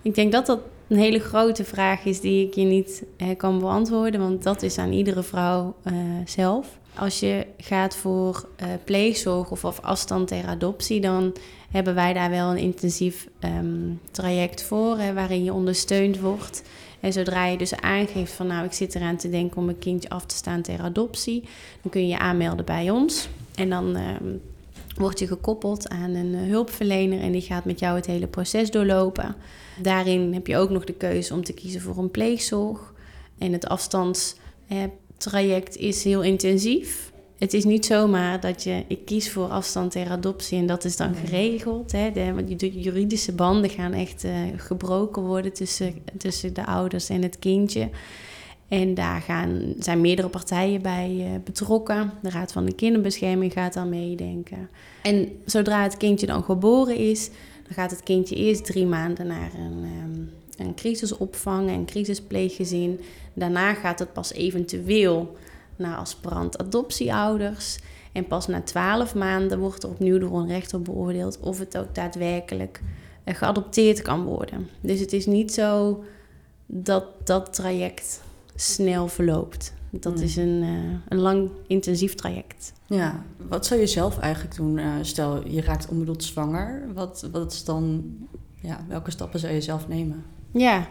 ik 0.02 0.14
denk 0.14 0.32
dat 0.32 0.46
dat 0.46 0.60
een 0.88 0.98
hele 0.98 1.18
grote 1.18 1.64
vraag 1.64 2.04
is 2.04 2.20
die 2.20 2.46
ik 2.46 2.54
je 2.54 2.64
niet 2.64 3.04
eh, 3.16 3.28
kan 3.36 3.58
beantwoorden, 3.58 4.20
want 4.20 4.42
dat 4.42 4.62
is 4.62 4.78
aan 4.78 4.92
iedere 4.92 5.22
vrouw 5.22 5.74
uh, 5.84 5.94
zelf. 6.24 6.78
Als 6.94 7.20
je 7.20 7.46
gaat 7.56 7.96
voor 7.96 8.48
uh, 8.60 8.66
pleegzorg 8.84 9.50
of, 9.50 9.64
of 9.64 9.80
afstand 9.80 10.28
ter 10.28 10.46
adoptie, 10.46 11.00
dan 11.00 11.32
hebben 11.70 11.94
wij 11.94 12.12
daar 12.12 12.30
wel 12.30 12.50
een 12.50 12.58
intensief 12.58 13.28
um, 13.44 14.00
traject 14.10 14.62
voor, 14.62 14.98
hè, 14.98 15.12
waarin 15.12 15.44
je 15.44 15.52
ondersteund 15.52 16.20
wordt. 16.20 16.62
En 17.00 17.12
zodra 17.12 17.46
je 17.46 17.58
dus 17.58 17.74
aangeeft 17.74 18.32
van 18.32 18.46
nou, 18.46 18.64
ik 18.64 18.72
zit 18.72 18.94
eraan 18.94 19.16
te 19.16 19.30
denken 19.30 19.56
om 19.56 19.68
een 19.68 19.78
kindje 19.78 20.08
af 20.08 20.26
te 20.26 20.34
staan 20.34 20.62
ter 20.62 20.80
adoptie, 20.80 21.40
dan 21.82 21.90
kun 21.90 22.00
je 22.00 22.08
je 22.08 22.18
aanmelden 22.18 22.64
bij 22.64 22.90
ons. 22.90 23.28
En 23.54 23.70
dan 23.70 23.96
um, 23.96 24.40
word 24.94 25.18
je 25.18 25.26
gekoppeld 25.26 25.88
aan 25.88 26.14
een 26.14 26.34
hulpverlener 26.34 27.20
en 27.20 27.32
die 27.32 27.40
gaat 27.40 27.64
met 27.64 27.78
jou 27.78 27.96
het 27.96 28.06
hele 28.06 28.26
proces 28.26 28.70
doorlopen. 28.70 29.34
Daarin 29.80 30.34
heb 30.34 30.46
je 30.46 30.56
ook 30.56 30.70
nog 30.70 30.84
de 30.84 30.92
keuze 30.92 31.34
om 31.34 31.44
te 31.44 31.52
kiezen 31.52 31.80
voor 31.80 31.98
een 31.98 32.10
pleegzorg. 32.10 32.92
En 33.38 33.52
het 33.52 33.66
afstandstraject 33.66 35.76
is 35.76 36.04
heel 36.04 36.22
intensief. 36.22 37.12
Het 37.38 37.52
is 37.52 37.64
niet 37.64 37.86
zomaar 37.86 38.40
dat 38.40 38.62
je, 38.62 38.84
ik 38.88 39.04
kies 39.04 39.30
voor 39.30 39.48
afstand 39.48 39.90
ter 39.90 40.08
adoptie 40.08 40.58
en 40.58 40.66
dat 40.66 40.84
is 40.84 40.96
dan 40.96 41.14
geregeld. 41.14 41.92
Hè? 41.92 42.12
De, 42.12 42.54
de 42.56 42.80
juridische 42.80 43.32
banden 43.32 43.70
gaan 43.70 43.92
echt 43.92 44.24
uh, 44.24 44.32
gebroken 44.56 45.22
worden 45.22 45.52
tussen, 45.52 45.94
tussen 46.18 46.54
de 46.54 46.66
ouders 46.66 47.08
en 47.08 47.22
het 47.22 47.38
kindje. 47.38 47.90
En 48.72 48.94
daar 48.94 49.20
gaan, 49.20 49.74
zijn 49.78 50.00
meerdere 50.00 50.28
partijen 50.28 50.82
bij 50.82 51.10
uh, 51.18 51.30
betrokken. 51.44 52.12
De 52.22 52.30
Raad 52.30 52.52
van 52.52 52.64
de 52.64 52.74
Kinderbescherming 52.74 53.52
gaat 53.52 53.74
dan 53.74 53.88
meedenken. 53.88 54.68
En 55.02 55.28
zodra 55.44 55.82
het 55.82 55.96
kindje 55.96 56.26
dan 56.26 56.42
geboren 56.42 56.96
is, 56.96 57.30
dan 57.62 57.74
gaat 57.74 57.90
het 57.90 58.02
kindje 58.02 58.34
eerst 58.34 58.64
drie 58.64 58.86
maanden 58.86 59.26
naar 59.26 59.50
een, 59.54 59.84
um, 60.04 60.30
een 60.58 60.74
crisisopvang, 60.74 61.70
een 61.70 61.84
crisispleeggezin. 61.84 63.00
Daarna 63.32 63.74
gaat 63.74 63.98
het 63.98 64.12
pas 64.12 64.32
eventueel 64.32 65.36
naar 65.76 65.96
aspirant 65.96 66.58
adoptieouders. 66.58 67.78
En 68.12 68.26
pas 68.26 68.46
na 68.46 68.60
twaalf 68.62 69.14
maanden 69.14 69.58
wordt 69.58 69.82
er 69.82 69.88
opnieuw 69.88 70.18
door 70.18 70.38
een 70.38 70.48
rechter 70.48 70.82
beoordeeld 70.82 71.40
of 71.40 71.58
het 71.58 71.78
ook 71.78 71.94
daadwerkelijk 71.94 72.80
uh, 73.24 73.34
geadopteerd 73.34 74.02
kan 74.02 74.24
worden. 74.24 74.68
Dus 74.80 75.00
het 75.00 75.12
is 75.12 75.26
niet 75.26 75.52
zo 75.52 76.04
dat 76.66 77.04
dat 77.24 77.54
traject 77.54 78.20
snel 78.54 79.08
verloopt. 79.08 79.72
Dat 79.90 80.20
is 80.20 80.36
een, 80.36 80.62
uh, 80.62 80.94
een 81.08 81.18
lang 81.18 81.50
intensief 81.66 82.14
traject. 82.14 82.72
Ja, 82.86 83.24
wat 83.48 83.66
zou 83.66 83.80
je 83.80 83.86
zelf 83.86 84.18
eigenlijk 84.18 84.56
doen? 84.56 84.78
Uh, 84.78 84.94
stel, 85.00 85.48
je 85.48 85.60
raakt 85.60 85.88
onbedoeld 85.88 86.24
zwanger. 86.24 86.88
Wat, 86.94 87.28
wat 87.32 87.52
is 87.52 87.64
dan, 87.64 88.04
ja, 88.60 88.84
welke 88.88 89.10
stappen 89.10 89.40
zou 89.40 89.52
je 89.52 89.60
zelf 89.60 89.88
nemen? 89.88 90.24
Ja, 90.50 90.88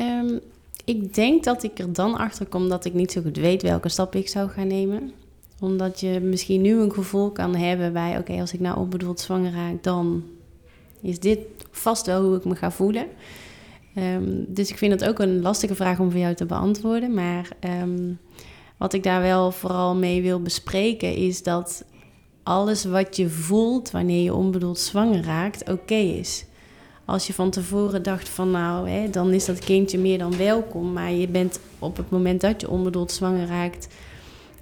um, 0.00 0.40
ik 0.84 1.14
denk 1.14 1.44
dat 1.44 1.62
ik 1.62 1.78
er 1.78 1.92
dan 1.92 2.16
achter 2.16 2.46
kom 2.46 2.68
dat 2.68 2.84
ik 2.84 2.94
niet 2.94 3.12
zo 3.12 3.22
goed 3.22 3.36
weet 3.36 3.62
welke 3.62 3.88
stappen 3.88 4.20
ik 4.20 4.28
zou 4.28 4.50
gaan 4.50 4.66
nemen. 4.66 5.12
Omdat 5.60 6.00
je 6.00 6.20
misschien 6.20 6.60
nu 6.60 6.80
een 6.80 6.92
gevoel 6.92 7.30
kan 7.30 7.54
hebben 7.54 7.92
bij, 7.92 8.10
oké, 8.10 8.18
okay, 8.18 8.40
als 8.40 8.52
ik 8.52 8.60
nou 8.60 8.78
onbedoeld 8.78 9.20
zwanger 9.20 9.52
raak, 9.52 9.82
dan 9.82 10.24
is 11.00 11.20
dit 11.20 11.38
vast 11.70 12.06
wel 12.06 12.24
hoe 12.24 12.36
ik 12.36 12.44
me 12.44 12.54
ga 12.54 12.70
voelen. 12.70 13.06
Um, 13.98 14.44
dus 14.48 14.70
ik 14.70 14.78
vind 14.78 14.92
het 14.92 15.08
ook 15.08 15.18
een 15.18 15.42
lastige 15.42 15.74
vraag 15.74 15.98
om 15.98 16.10
voor 16.10 16.20
jou 16.20 16.34
te 16.34 16.46
beantwoorden. 16.46 17.14
Maar 17.14 17.48
um, 17.82 18.18
wat 18.76 18.92
ik 18.92 19.02
daar 19.02 19.22
wel 19.22 19.52
vooral 19.52 19.94
mee 19.94 20.22
wil 20.22 20.40
bespreken 20.40 21.14
is 21.14 21.42
dat 21.42 21.84
alles 22.42 22.84
wat 22.84 23.16
je 23.16 23.28
voelt 23.28 23.90
wanneer 23.90 24.22
je 24.22 24.34
onbedoeld 24.34 24.78
zwanger 24.78 25.24
raakt, 25.24 25.70
oké 25.70 25.94
is. 25.94 26.44
Als 27.04 27.26
je 27.26 27.32
van 27.32 27.50
tevoren 27.50 28.02
dacht 28.02 28.28
van 28.28 28.50
nou, 28.50 28.88
hè, 28.88 29.10
dan 29.10 29.32
is 29.32 29.44
dat 29.44 29.58
kindje 29.58 29.98
meer 29.98 30.18
dan 30.18 30.36
welkom. 30.36 30.92
Maar 30.92 31.12
je 31.12 31.28
bent 31.28 31.60
op 31.78 31.96
het 31.96 32.10
moment 32.10 32.40
dat 32.40 32.60
je 32.60 32.70
onbedoeld 32.70 33.12
zwanger 33.12 33.46
raakt 33.46 33.88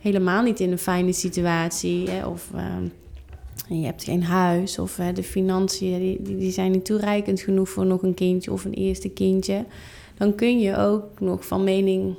helemaal 0.00 0.42
niet 0.42 0.60
in 0.60 0.72
een 0.72 0.78
fijne 0.78 1.12
situatie. 1.12 2.10
Hè, 2.10 2.26
of 2.26 2.50
uh, 3.71 3.80
je 3.80 3.87
hebt 3.87 4.04
geen 4.04 4.25
huis 4.25 4.78
of 4.78 4.99
uh, 4.99 5.06
de 5.14 5.23
financiën 5.23 5.99
die, 5.99 6.37
die 6.37 6.52
zijn 6.52 6.71
niet 6.71 6.85
toereikend 6.85 7.40
genoeg 7.40 7.68
voor 7.68 7.87
nog 7.87 8.02
een 8.02 8.14
kindje 8.14 8.52
of 8.52 8.64
een 8.64 8.75
eerste 8.75 9.09
kindje. 9.09 9.64
Dan 10.16 10.35
kun 10.35 10.59
je 10.59 10.76
ook 10.76 11.21
nog 11.21 11.47
van 11.47 11.64
mening 11.64 12.14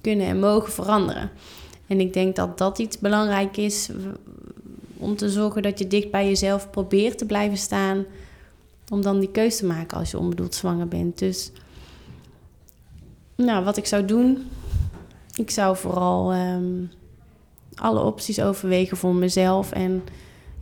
kunnen 0.00 0.26
en 0.26 0.38
mogen 0.38 0.72
veranderen. 0.72 1.30
En 1.86 2.00
ik 2.00 2.12
denk 2.12 2.36
dat 2.36 2.58
dat 2.58 2.78
iets 2.78 2.98
belangrijk 2.98 3.56
is 3.56 3.90
om 4.96 5.16
te 5.16 5.30
zorgen 5.30 5.62
dat 5.62 5.78
je 5.78 5.86
dicht 5.86 6.10
bij 6.10 6.26
jezelf 6.26 6.70
probeert 6.70 7.18
te 7.18 7.26
blijven 7.26 7.58
staan. 7.58 8.04
Om 8.88 9.02
dan 9.02 9.20
die 9.20 9.30
keuze 9.30 9.56
te 9.56 9.66
maken 9.66 9.98
als 9.98 10.10
je 10.10 10.18
onbedoeld 10.18 10.54
zwanger 10.54 10.88
bent. 10.88 11.18
Dus 11.18 11.52
nou, 13.36 13.64
wat 13.64 13.76
ik 13.76 13.86
zou 13.86 14.04
doen, 14.04 14.48
ik 15.34 15.50
zou 15.50 15.76
vooral 15.76 16.34
um, 16.34 16.90
alle 17.74 18.02
opties 18.02 18.40
overwegen 18.40 18.96
voor 18.96 19.14
mezelf 19.14 19.72
en 19.72 20.02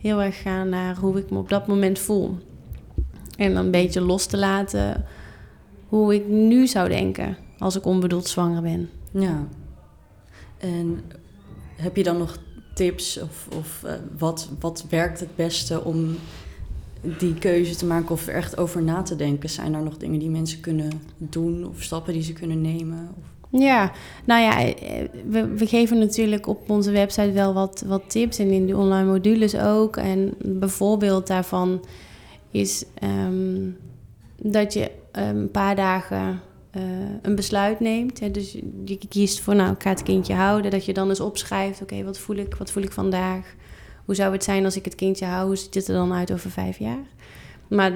heel 0.01 0.21
erg 0.21 0.41
gaan 0.41 0.69
naar 0.69 0.97
hoe 0.97 1.17
ik 1.17 1.29
me 1.29 1.37
op 1.37 1.49
dat 1.49 1.67
moment 1.67 1.99
voel. 1.99 2.37
En 3.37 3.53
dan 3.53 3.65
een 3.65 3.71
beetje 3.71 4.01
los 4.01 4.25
te 4.25 4.37
laten 4.37 5.05
hoe 5.87 6.15
ik 6.15 6.27
nu 6.27 6.67
zou 6.67 6.89
denken 6.89 7.37
als 7.57 7.75
ik 7.75 7.85
onbedoeld 7.85 8.27
zwanger 8.27 8.61
ben. 8.61 8.89
Ja. 9.11 9.47
En 10.57 11.01
heb 11.75 11.95
je 11.95 12.03
dan 12.03 12.17
nog 12.17 12.37
tips 12.73 13.21
of, 13.21 13.47
of 13.57 13.81
uh, 13.85 13.91
wat, 14.17 14.49
wat 14.59 14.85
werkt 14.89 15.19
het 15.19 15.35
beste 15.35 15.83
om 15.83 16.15
die 17.01 17.33
keuze 17.33 17.75
te 17.75 17.85
maken 17.85 18.11
of 18.11 18.27
er 18.27 18.33
echt 18.33 18.57
over 18.57 18.83
na 18.83 19.01
te 19.01 19.15
denken? 19.15 19.49
Zijn 19.49 19.73
er 19.73 19.83
nog 19.83 19.97
dingen 19.97 20.19
die 20.19 20.29
mensen 20.29 20.59
kunnen 20.59 20.91
doen 21.17 21.67
of 21.67 21.81
stappen 21.81 22.13
die 22.13 22.23
ze 22.23 22.33
kunnen 22.33 22.61
nemen? 22.61 23.09
Of? 23.17 23.38
Ja, 23.51 23.91
nou 24.25 24.41
ja, 24.41 24.65
eh, 24.65 25.03
we, 25.55 25.67
geven 25.67 25.99
natuurlijk 25.99 26.47
op 26.47 26.69
onze 26.69 26.91
website 26.91 27.31
wel 27.31 27.53
wat, 27.53 27.83
wat 27.87 28.09
tips 28.09 28.39
en 28.39 28.49
in 28.51 28.65
de 28.65 28.77
online 28.77 29.09
modules 29.11 29.55
ook. 29.57 29.97
En 29.97 30.33
bijvoorbeeld 30.37 31.27
daarvan 31.27 31.85
is 32.51 32.85
um, 33.03 33.77
dat 34.35 34.73
je 34.73 34.91
een 35.11 35.51
paar 35.51 35.75
dagen 35.75 36.41
uh, 36.77 36.83
een 37.21 37.35
besluit 37.35 37.79
neemt. 37.79 38.19
Hè, 38.19 38.31
dus 38.31 38.57
je 38.85 38.97
kiest 39.09 39.39
voor, 39.39 39.55
nou, 39.55 39.73
ik 39.73 39.81
ga 39.81 39.89
het 39.89 40.03
kindje 40.03 40.33
houden. 40.33 40.71
Dat 40.71 40.85
je 40.85 40.93
dan 40.93 41.09
eens 41.09 41.19
opschrijft, 41.19 41.81
oké, 41.81 42.03
wat 42.03 42.17
voel 42.17 42.35
ik, 42.35 42.55
wat 42.55 42.71
voel 42.71 42.83
ik 42.83 42.91
vandaag? 42.91 43.55
Hoe 44.05 44.15
zou 44.15 44.33
het 44.33 44.43
zijn 44.43 44.65
als 44.65 44.75
ik 44.75 44.85
het 44.85 44.95
kindje 44.95 45.25
hou? 45.25 45.45
Hoe 45.47 45.55
ziet 45.55 45.73
het 45.73 45.87
er 45.87 45.93
dan 45.93 46.13
uit 46.13 46.31
over 46.31 46.51
vijf 46.51 46.77
jaar? 46.77 47.03
Maar 47.69 47.91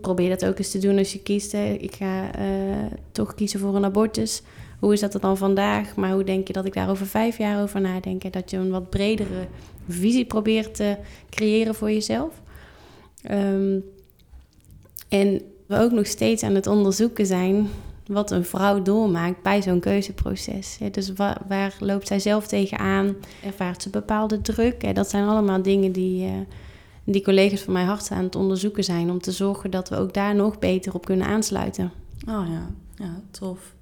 probeer 0.00 0.28
dat 0.28 0.44
ook 0.44 0.58
eens 0.58 0.70
te 0.70 0.78
doen 0.78 0.98
als 0.98 1.12
je 1.12 1.22
kiest. 1.22 1.52
Hè. 1.52 1.72
Ik 1.72 1.94
ga 1.94 2.38
uh, 2.38 2.76
toch 3.12 3.34
kiezen 3.34 3.60
voor 3.60 3.76
een 3.76 3.84
abortus. 3.84 4.42
Hoe 4.78 4.92
is 4.92 5.00
dat 5.00 5.12
dan 5.20 5.36
vandaag? 5.36 5.96
Maar 5.96 6.12
hoe 6.12 6.24
denk 6.24 6.46
je 6.46 6.52
dat 6.52 6.64
ik 6.64 6.74
daar 6.74 6.90
over 6.90 7.06
vijf 7.06 7.38
jaar 7.38 7.62
over 7.62 7.80
nadenk? 7.80 8.24
En 8.24 8.30
dat 8.30 8.50
je 8.50 8.56
een 8.56 8.70
wat 8.70 8.90
bredere 8.90 9.46
visie 9.88 10.24
probeert 10.24 10.74
te 10.74 10.96
creëren 11.30 11.74
voor 11.74 11.90
jezelf. 11.90 12.42
Um, 13.30 13.84
En 15.08 15.40
we 15.66 15.78
ook 15.78 15.92
nog 15.92 16.06
steeds 16.06 16.42
aan 16.42 16.54
het 16.54 16.66
onderzoeken 16.66 17.26
zijn 17.26 17.68
wat 18.06 18.30
een 18.30 18.44
vrouw 18.44 18.82
doormaakt 18.82 19.42
bij 19.42 19.62
zo'n 19.62 19.80
keuzeproces. 19.80 20.78
Dus 20.90 21.12
waar, 21.12 21.40
waar, 21.48 21.76
loopt 21.80 22.06
zij 22.06 22.18
zelf 22.18 22.46
tegenaan? 22.46 23.16
Ervaart 23.44 23.82
ze 23.82 23.90
bepaalde 23.90 24.40
druk? 24.40 24.94
Dat 24.94 25.10
zijn 25.10 25.28
allemaal 25.28 25.62
dingen 25.62 25.92
die, 25.92 26.26
uh, 26.26 26.32
die 27.12 27.22
collega's 27.22 27.60
van 27.60 27.72
mij 27.72 27.84
hard 27.84 28.10
aan 28.10 28.24
het 28.24 28.36
onderzoeken 28.36 28.84
zijn... 28.84 29.10
om 29.10 29.20
te 29.20 29.32
zorgen 29.32 29.70
dat 29.70 29.88
we 29.88 29.96
ook 29.96 30.14
daar 30.14 30.34
nog 30.34 30.58
beter 30.58 30.94
op 30.94 31.04
kunnen 31.04 31.26
aansluiten. 31.26 31.92
Oh 32.28 32.46
ja, 32.48 32.70
ja 32.94 33.20
tof. 33.30 33.74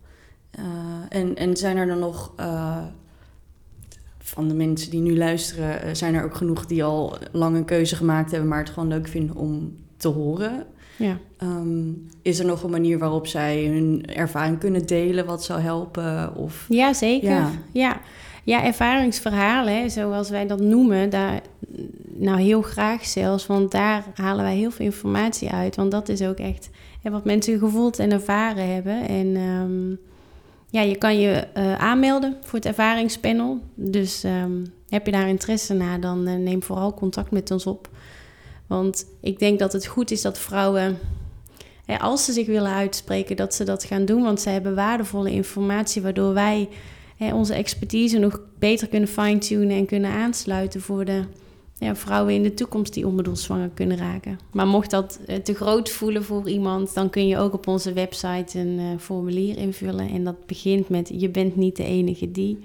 Uh, 0.58 0.64
en, 1.08 1.36
en 1.36 1.56
zijn 1.56 1.76
er 1.76 1.86
dan 1.86 1.98
nog... 1.98 2.32
Uh, 2.40 2.78
van 4.18 4.48
de 4.48 4.54
mensen 4.54 4.90
die 4.90 5.00
nu 5.00 5.16
luisteren, 5.16 5.96
zijn 5.96 6.14
er 6.14 6.24
ook 6.24 6.34
genoeg 6.34 6.66
die 6.66 6.84
al 6.84 7.16
lang 7.32 7.56
een 7.56 7.64
keuze 7.64 7.96
gemaakt 7.96 8.30
hebben, 8.30 8.48
maar 8.48 8.58
het 8.58 8.70
gewoon 8.70 8.88
leuk 8.88 9.08
vinden 9.08 9.36
om 9.36 9.76
te 9.96 10.08
horen. 10.08 10.66
Ja. 10.98 11.18
Um, 11.42 12.08
is 12.22 12.38
er 12.38 12.44
nog 12.46 12.62
een 12.62 12.70
manier 12.70 12.98
waarop 12.98 13.26
zij 13.26 13.66
hun 13.66 14.06
ervaring 14.06 14.58
kunnen 14.58 14.86
delen 14.86 15.26
wat 15.26 15.44
zou 15.44 15.60
helpen? 15.60 16.36
Of... 16.36 16.66
Ja, 16.68 16.92
zeker. 16.92 17.30
Ja. 17.30 17.50
ja. 17.72 18.00
Ja, 18.44 18.64
ervaringsverhalen, 18.64 19.80
hè, 19.80 19.88
zoals 19.88 20.30
wij 20.30 20.46
dat 20.46 20.60
noemen, 20.60 21.10
daar, 21.10 21.40
nou 22.16 22.40
heel 22.40 22.62
graag 22.62 23.04
zelfs, 23.04 23.47
want 23.47 23.71
daar 23.71 24.04
halen 24.14 24.44
wij 24.44 24.56
heel 24.56 24.71
veel 24.71 24.85
informatie 24.85 25.50
uit. 25.50 25.76
Want 25.76 25.90
dat 25.90 26.09
is 26.09 26.23
ook 26.23 26.38
echt 26.38 26.71
hè, 27.02 27.11
wat 27.11 27.25
mensen 27.25 27.59
gevoeld 27.59 27.99
en 27.99 28.12
ervaren 28.12 28.75
hebben. 28.75 29.09
En 29.09 29.37
um, 29.37 29.99
ja, 30.71 30.80
je 30.80 30.97
kan 30.97 31.18
je 31.18 31.47
uh, 31.56 31.75
aanmelden 31.75 32.37
voor 32.42 32.59
het 32.59 32.66
ervaringspanel. 32.66 33.61
Dus 33.75 34.25
um, 34.25 34.73
heb 34.88 35.06
je 35.06 35.12
daar 35.12 35.28
interesse 35.28 35.75
naar, 35.75 36.00
dan 36.00 36.28
uh, 36.28 36.35
neem 36.35 36.62
vooral 36.62 36.94
contact 36.94 37.30
met 37.30 37.50
ons 37.50 37.66
op. 37.66 37.88
Want 38.66 39.06
ik 39.21 39.38
denk 39.38 39.59
dat 39.59 39.73
het 39.73 39.87
goed 39.87 40.11
is 40.11 40.23
dat 40.23 40.38
vrouwen, 40.38 40.99
hè, 41.85 41.99
als 41.99 42.25
ze 42.25 42.33
zich 42.33 42.47
willen 42.47 42.73
uitspreken, 42.73 43.37
dat 43.37 43.54
ze 43.54 43.64
dat 43.64 43.85
gaan 43.85 44.04
doen. 44.04 44.23
Want 44.23 44.40
ze 44.40 44.49
hebben 44.49 44.75
waardevolle 44.75 45.30
informatie, 45.30 46.02
waardoor 46.02 46.35
wij 46.35 46.68
hè, 47.16 47.35
onze 47.35 47.54
expertise 47.54 48.18
nog 48.18 48.40
beter 48.59 48.88
kunnen 48.88 49.09
fine-tunen 49.09 49.76
en 49.76 49.87
kunnen 49.87 50.11
aansluiten 50.11 50.80
voor 50.80 51.04
de 51.04 51.23
vrouwen 51.92 52.34
in 52.34 52.42
de 52.42 52.54
toekomst 52.54 52.94
die 52.94 53.06
onbedoeld 53.06 53.38
zwanger 53.38 53.70
kunnen 53.74 53.96
raken. 53.96 54.38
Maar 54.52 54.66
mocht 54.66 54.90
dat 54.90 55.20
eh, 55.26 55.36
te 55.36 55.54
groot 55.54 55.90
voelen 55.90 56.24
voor 56.24 56.48
iemand, 56.48 56.94
dan 56.94 57.10
kun 57.10 57.26
je 57.26 57.38
ook 57.38 57.54
op 57.54 57.66
onze 57.66 57.92
website 57.92 58.58
een 58.58 58.78
uh, 58.78 58.98
formulier 58.98 59.56
invullen. 59.56 60.08
En 60.08 60.24
dat 60.24 60.46
begint 60.46 60.88
met 60.88 61.10
je 61.14 61.28
bent 61.28 61.56
niet 61.56 61.76
de 61.76 61.84
enige 61.84 62.30
die. 62.30 62.58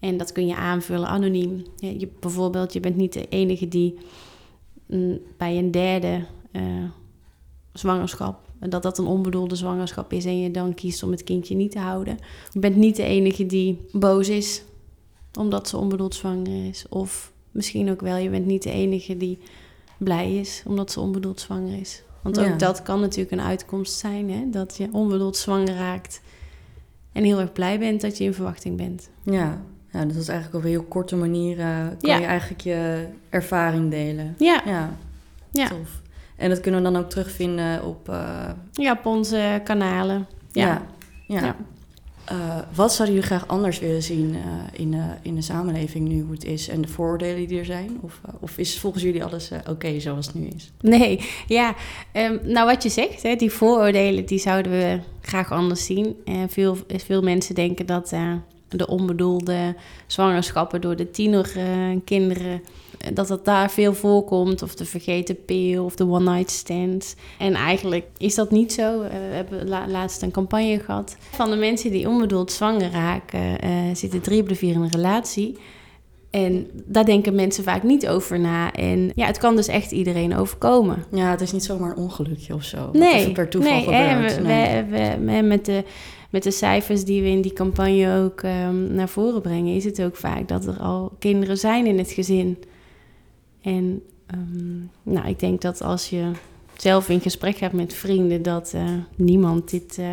En 0.00 0.16
dat 0.16 0.32
kun 0.32 0.46
je 0.46 0.56
aanvullen 0.56 1.08
anoniem. 1.08 1.64
Je, 1.76 2.08
bijvoorbeeld, 2.20 2.72
je 2.72 2.80
bent 2.80 2.96
niet 2.96 3.12
de 3.12 3.28
enige 3.28 3.68
die 3.68 3.98
bij 5.36 5.58
een 5.58 5.70
derde 5.70 6.24
uh, 6.52 6.62
zwangerschap. 7.72 8.40
Dat 8.60 8.82
dat 8.82 8.98
een 8.98 9.06
onbedoelde 9.06 9.56
zwangerschap 9.56 10.12
is 10.12 10.24
en 10.24 10.40
je 10.40 10.50
dan 10.50 10.74
kiest 10.74 11.02
om 11.02 11.10
het 11.10 11.24
kindje 11.24 11.54
niet 11.54 11.70
te 11.70 11.78
houden. 11.78 12.18
Je 12.52 12.58
bent 12.58 12.76
niet 12.76 12.96
de 12.96 13.02
enige 13.02 13.46
die 13.46 13.78
boos 13.92 14.28
is 14.28 14.62
omdat 15.38 15.68
ze 15.68 15.76
onbedoeld 15.76 16.14
zwanger 16.14 16.68
is. 16.68 16.84
Of 16.88 17.32
misschien 17.56 17.90
ook 17.90 18.00
wel, 18.00 18.16
je 18.16 18.30
bent 18.30 18.46
niet 18.46 18.62
de 18.62 18.70
enige 18.70 19.16
die 19.16 19.38
blij 19.98 20.36
is 20.36 20.62
omdat 20.66 20.92
ze 20.92 21.00
onbedoeld 21.00 21.40
zwanger 21.40 21.80
is. 21.80 22.02
Want 22.22 22.38
ook 22.38 22.58
dat 22.58 22.82
kan 22.82 23.00
natuurlijk 23.00 23.30
een 23.30 23.46
uitkomst 23.46 23.98
zijn, 23.98 24.30
hè? 24.30 24.50
dat 24.50 24.76
je 24.76 24.88
onbedoeld 24.92 25.36
zwanger 25.36 25.74
raakt 25.74 26.20
en 27.12 27.24
heel 27.24 27.40
erg 27.40 27.52
blij 27.52 27.78
bent 27.78 28.00
dat 28.00 28.18
je 28.18 28.24
in 28.24 28.34
verwachting 28.34 28.76
bent. 28.76 29.10
Ja, 29.22 29.60
ja, 29.92 30.04
dat 30.04 30.16
is 30.16 30.28
eigenlijk 30.28 30.58
op 30.58 30.62
een 30.62 30.76
heel 30.76 30.84
korte 30.88 31.16
manier 31.16 31.58
uh, 31.58 31.86
kan 32.00 32.20
je 32.20 32.26
eigenlijk 32.26 32.60
je 32.60 33.06
ervaring 33.28 33.90
delen. 33.90 34.34
Ja. 34.38 34.62
ja. 34.64 34.96
Ja. 35.50 35.68
Tof. 35.68 36.02
En 36.36 36.48
dat 36.48 36.60
kunnen 36.60 36.82
we 36.82 36.90
dan 36.90 37.02
ook 37.02 37.10
terugvinden 37.10 37.84
op... 37.84 38.08
Uh... 38.08 38.48
Ja, 38.72 38.92
op 38.92 39.06
onze 39.06 39.60
kanalen. 39.64 40.26
Ja. 40.52 40.82
ja. 41.26 41.56
Uh, 42.32 42.58
wat 42.74 42.92
zouden 42.92 43.14
jullie 43.14 43.30
graag 43.30 43.46
anders 43.46 43.78
willen 43.78 44.02
zien 44.02 44.36
in, 44.72 44.94
in 45.22 45.34
de 45.34 45.42
samenleving 45.42 46.08
nu 46.08 46.22
hoe 46.22 46.32
het 46.32 46.44
is 46.44 46.68
en 46.68 46.80
de 46.80 46.88
vooroordelen 46.88 47.48
die 47.48 47.58
er 47.58 47.64
zijn? 47.64 47.98
Of, 48.00 48.20
of 48.40 48.58
is 48.58 48.78
volgens 48.78 49.02
jullie 49.02 49.24
alles 49.24 49.50
oké 49.68 50.00
zoals 50.00 50.26
het 50.26 50.34
nu 50.34 50.46
is? 50.46 50.72
Nee, 50.80 51.20
ja. 51.46 51.74
Um, 52.12 52.40
nou, 52.42 52.66
wat 52.66 52.82
je 52.82 52.88
zegt, 52.88 53.22
hè, 53.22 53.36
die 53.36 53.50
vooroordelen 53.50 54.26
die 54.26 54.38
zouden 54.38 54.72
we 54.72 54.98
graag 55.20 55.52
anders 55.52 55.84
zien. 55.84 56.16
veel, 56.48 56.76
veel 56.88 57.22
mensen 57.22 57.54
denken 57.54 57.86
dat 57.86 58.12
de 58.68 58.86
onbedoelde 58.86 59.74
zwangerschappen 60.06 60.80
door 60.80 60.96
de 60.96 61.10
tienerkinderen. 61.10 62.52
Uh, 62.52 63.14
dat 63.14 63.28
dat 63.28 63.44
daar 63.44 63.70
veel 63.70 63.94
voorkomt, 63.94 64.62
of 64.62 64.74
de 64.74 64.84
vergeten 64.84 65.44
pil 65.44 65.84
of 65.84 65.96
de 65.96 66.06
one-night 66.06 66.50
stands. 66.50 67.14
En 67.38 67.54
eigenlijk 67.54 68.06
is 68.16 68.34
dat 68.34 68.50
niet 68.50 68.72
zo. 68.72 69.02
Uh, 69.02 69.08
we 69.08 69.16
hebben 69.16 69.68
laatst 69.68 70.22
een 70.22 70.30
campagne 70.30 70.78
gehad. 70.78 71.16
Van 71.30 71.50
de 71.50 71.56
mensen 71.56 71.90
die 71.90 72.08
onbedoeld 72.08 72.52
zwanger 72.52 72.90
raken, 72.90 73.64
uh, 73.64 73.70
zitten 73.92 74.20
drie 74.20 74.40
op 74.40 74.48
de 74.48 74.54
vier 74.54 74.74
in 74.74 74.80
een 74.80 74.90
relatie. 74.90 75.58
En 76.30 76.66
daar 76.72 77.04
denken 77.04 77.34
mensen 77.34 77.64
vaak 77.64 77.82
niet 77.82 78.08
over 78.08 78.40
na. 78.40 78.72
En 78.72 79.12
ja, 79.14 79.26
het 79.26 79.38
kan 79.38 79.56
dus 79.56 79.66
echt 79.66 79.92
iedereen 79.92 80.36
overkomen. 80.36 81.04
Ja, 81.10 81.30
het 81.30 81.40
is 81.40 81.52
niet 81.52 81.64
zomaar 81.64 81.90
een 81.90 81.96
ongelukje 81.96 82.54
of 82.54 82.62
zo. 82.62 82.88
Nee, 82.92 83.32
per 83.32 83.48
toeval 83.48 83.72
nee, 83.72 83.82
gebeurt. 83.82 84.36
We, 84.36 84.42
nee. 84.42 84.82
We, 84.82 85.24
we, 85.24 85.42
met 85.42 85.64
de 85.64 85.84
met 86.36 86.44
de 86.44 86.50
cijfers 86.50 87.04
die 87.04 87.22
we 87.22 87.28
in 87.28 87.40
die 87.40 87.52
campagne 87.52 88.18
ook 88.18 88.42
um, 88.42 88.94
naar 88.94 89.08
voren 89.08 89.42
brengen, 89.42 89.74
is 89.74 89.84
het 89.84 90.02
ook 90.02 90.16
vaak 90.16 90.48
dat 90.48 90.66
er 90.66 90.78
al 90.78 91.12
kinderen 91.18 91.58
zijn 91.58 91.86
in 91.86 91.98
het 91.98 92.10
gezin. 92.10 92.58
En 93.62 94.02
um, 94.34 94.90
nou, 95.02 95.28
ik 95.28 95.38
denk 95.40 95.60
dat 95.60 95.82
als 95.82 96.10
je 96.10 96.30
zelf 96.76 97.08
in 97.08 97.20
gesprek 97.20 97.56
gaat 97.56 97.72
met 97.72 97.94
vrienden, 97.94 98.42
dat 98.42 98.72
uh, 98.74 98.82
niemand 99.14 99.70
dit 99.70 99.96
uh, 99.98 100.06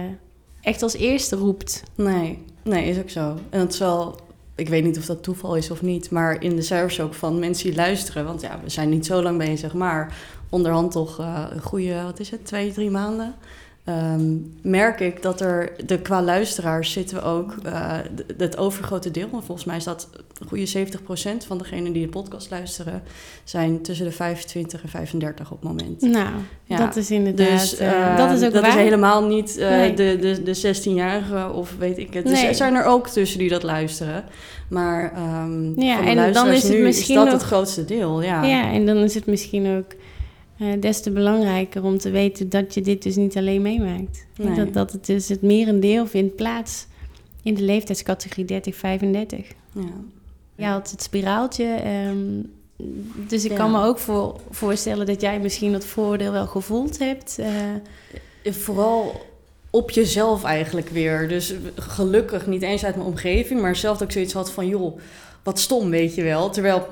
echt 0.61 0.81
als 0.81 0.93
eerste 0.93 1.35
roept. 1.35 1.83
Nee, 1.95 2.39
nee, 2.63 2.89
is 2.89 2.97
ook 2.97 3.09
zo. 3.09 3.37
En 3.49 3.59
het 3.59 3.77
wel, 3.77 4.19
ik 4.55 4.69
weet 4.69 4.83
niet 4.83 4.97
of 4.97 5.05
dat 5.05 5.23
toeval 5.23 5.55
is 5.55 5.71
of 5.71 5.81
niet, 5.81 6.09
maar 6.09 6.43
in 6.43 6.55
de 6.55 6.61
cijfers 6.61 6.99
ook 6.99 7.13
van 7.13 7.39
mensen 7.39 7.65
die 7.65 7.75
luisteren, 7.75 8.25
want 8.25 8.41
ja, 8.41 8.59
we 8.63 8.69
zijn 8.69 8.89
niet 8.89 9.05
zo 9.05 9.21
lang 9.21 9.37
bezig, 9.37 9.73
maar 9.73 10.17
onderhand 10.49 10.91
toch 10.91 11.19
uh, 11.19 11.45
een 11.49 11.61
goede, 11.61 12.03
wat 12.03 12.19
is 12.19 12.29
het, 12.29 12.45
twee, 12.45 12.71
drie 12.71 12.89
maanden. 12.89 13.35
Um, 13.89 14.53
merk 14.61 14.99
ik 14.99 15.21
dat 15.21 15.41
er 15.41 15.71
de, 15.85 15.99
qua 15.99 16.21
luisteraars 16.21 16.91
zitten 16.91 17.17
we 17.17 17.23
ook 17.23 17.55
uh, 17.65 17.97
het 18.37 18.57
overgrote 18.57 19.11
deel, 19.11 19.27
maar 19.31 19.43
volgens 19.43 19.67
mij 19.67 19.77
is 19.77 19.83
dat 19.83 20.09
een 20.39 20.47
goede 20.47 20.87
70% 21.43 21.47
van 21.47 21.57
degenen 21.57 21.93
die 21.93 22.03
de 22.03 22.11
podcast 22.11 22.49
luisteren, 22.49 23.03
zijn 23.43 23.81
tussen 23.81 24.05
de 24.05 24.11
25 24.11 24.83
en 24.83 24.89
35 24.89 25.51
op 25.51 25.61
het 25.61 25.69
moment. 25.69 26.01
Nou, 26.01 26.29
ja. 26.63 26.77
dat 26.77 26.95
is 26.95 27.11
inderdaad. 27.11 27.59
Dus, 27.59 27.81
uh, 27.81 28.17
dat 28.17 28.31
is 28.31 28.43
ook 28.43 28.53
dat 28.53 28.67
is 28.67 28.73
helemaal 28.73 29.27
niet 29.27 29.57
uh, 29.59 29.69
nee. 29.69 29.93
de, 29.93 30.17
de, 30.19 30.43
de 30.43 30.75
16-jarigen 30.75 31.53
of 31.53 31.75
weet 31.79 31.97
ik 31.97 32.13
het. 32.13 32.25
Dus 32.25 32.39
nee. 32.39 32.47
er 32.47 32.55
zijn 32.55 32.75
er 32.75 32.85
ook 32.85 33.07
tussen 33.07 33.39
die 33.39 33.49
dat 33.49 33.63
luisteren. 33.63 34.23
Maar 34.69 35.13
um, 35.43 35.81
ja, 35.81 36.05
en 36.05 36.33
dan 36.33 36.47
is 36.47 36.63
het 36.63 36.71
nu 36.71 36.83
misschien 36.83 37.15
is 37.15 37.23
dat 37.23 37.33
ook, 37.33 37.39
het 37.39 37.49
grootste 37.49 37.85
deel. 37.85 38.21
Ja. 38.21 38.43
ja, 38.43 38.71
en 38.71 38.85
dan 38.85 38.97
is 38.97 39.13
het 39.15 39.25
misschien 39.25 39.77
ook 39.77 39.91
uh, 40.57 40.81
des 40.81 41.01
te 41.01 41.11
belangrijker 41.11 41.83
om 41.83 41.97
te 41.97 42.09
weten 42.09 42.49
dat 42.49 42.73
je 42.73 42.81
dit 42.81 43.03
dus 43.03 43.15
niet 43.15 43.37
alleen 43.37 43.61
meemaakt. 43.61 44.25
Nee. 44.37 44.55
Dat, 44.55 44.73
dat 44.73 44.91
het 44.91 45.05
dus 45.05 45.29
het 45.29 45.41
merendeel 45.41 46.07
vindt 46.07 46.35
plaats 46.35 46.87
in 47.43 47.53
de 47.53 47.61
leeftijdscategorie 47.61 48.45
30-35. 48.45 48.55
Ja. 49.73 49.81
Je 50.55 50.65
had 50.65 50.91
het 50.91 51.01
spiraaltje. 51.01 51.81
Um, 52.07 52.51
dus 53.27 53.45
ik 53.45 53.51
ja. 53.51 53.57
kan 53.57 53.71
me 53.71 53.83
ook 53.83 53.99
voor, 53.99 54.39
voorstellen 54.49 55.05
dat 55.05 55.21
jij 55.21 55.39
misschien 55.39 55.71
dat 55.71 55.85
voordeel 55.85 56.31
wel 56.31 56.47
gevoeld 56.47 56.99
hebt. 56.99 57.37
Uh, 57.39 57.47
Vooral 58.53 59.21
op 59.69 59.91
jezelf 59.91 60.43
eigenlijk 60.43 60.89
weer. 60.89 61.27
Dus 61.27 61.53
gelukkig 61.75 62.47
niet 62.47 62.61
eens 62.61 62.85
uit 62.85 62.95
mijn 62.95 63.07
omgeving, 63.07 63.61
maar 63.61 63.75
zelf 63.75 64.01
ook 64.01 64.11
zoiets 64.11 64.33
had 64.33 64.51
van... 64.51 64.67
joh, 64.67 64.99
wat 65.43 65.59
stom, 65.59 65.89
weet 65.89 66.15
je 66.15 66.23
wel. 66.23 66.49
Terwijl 66.49 66.87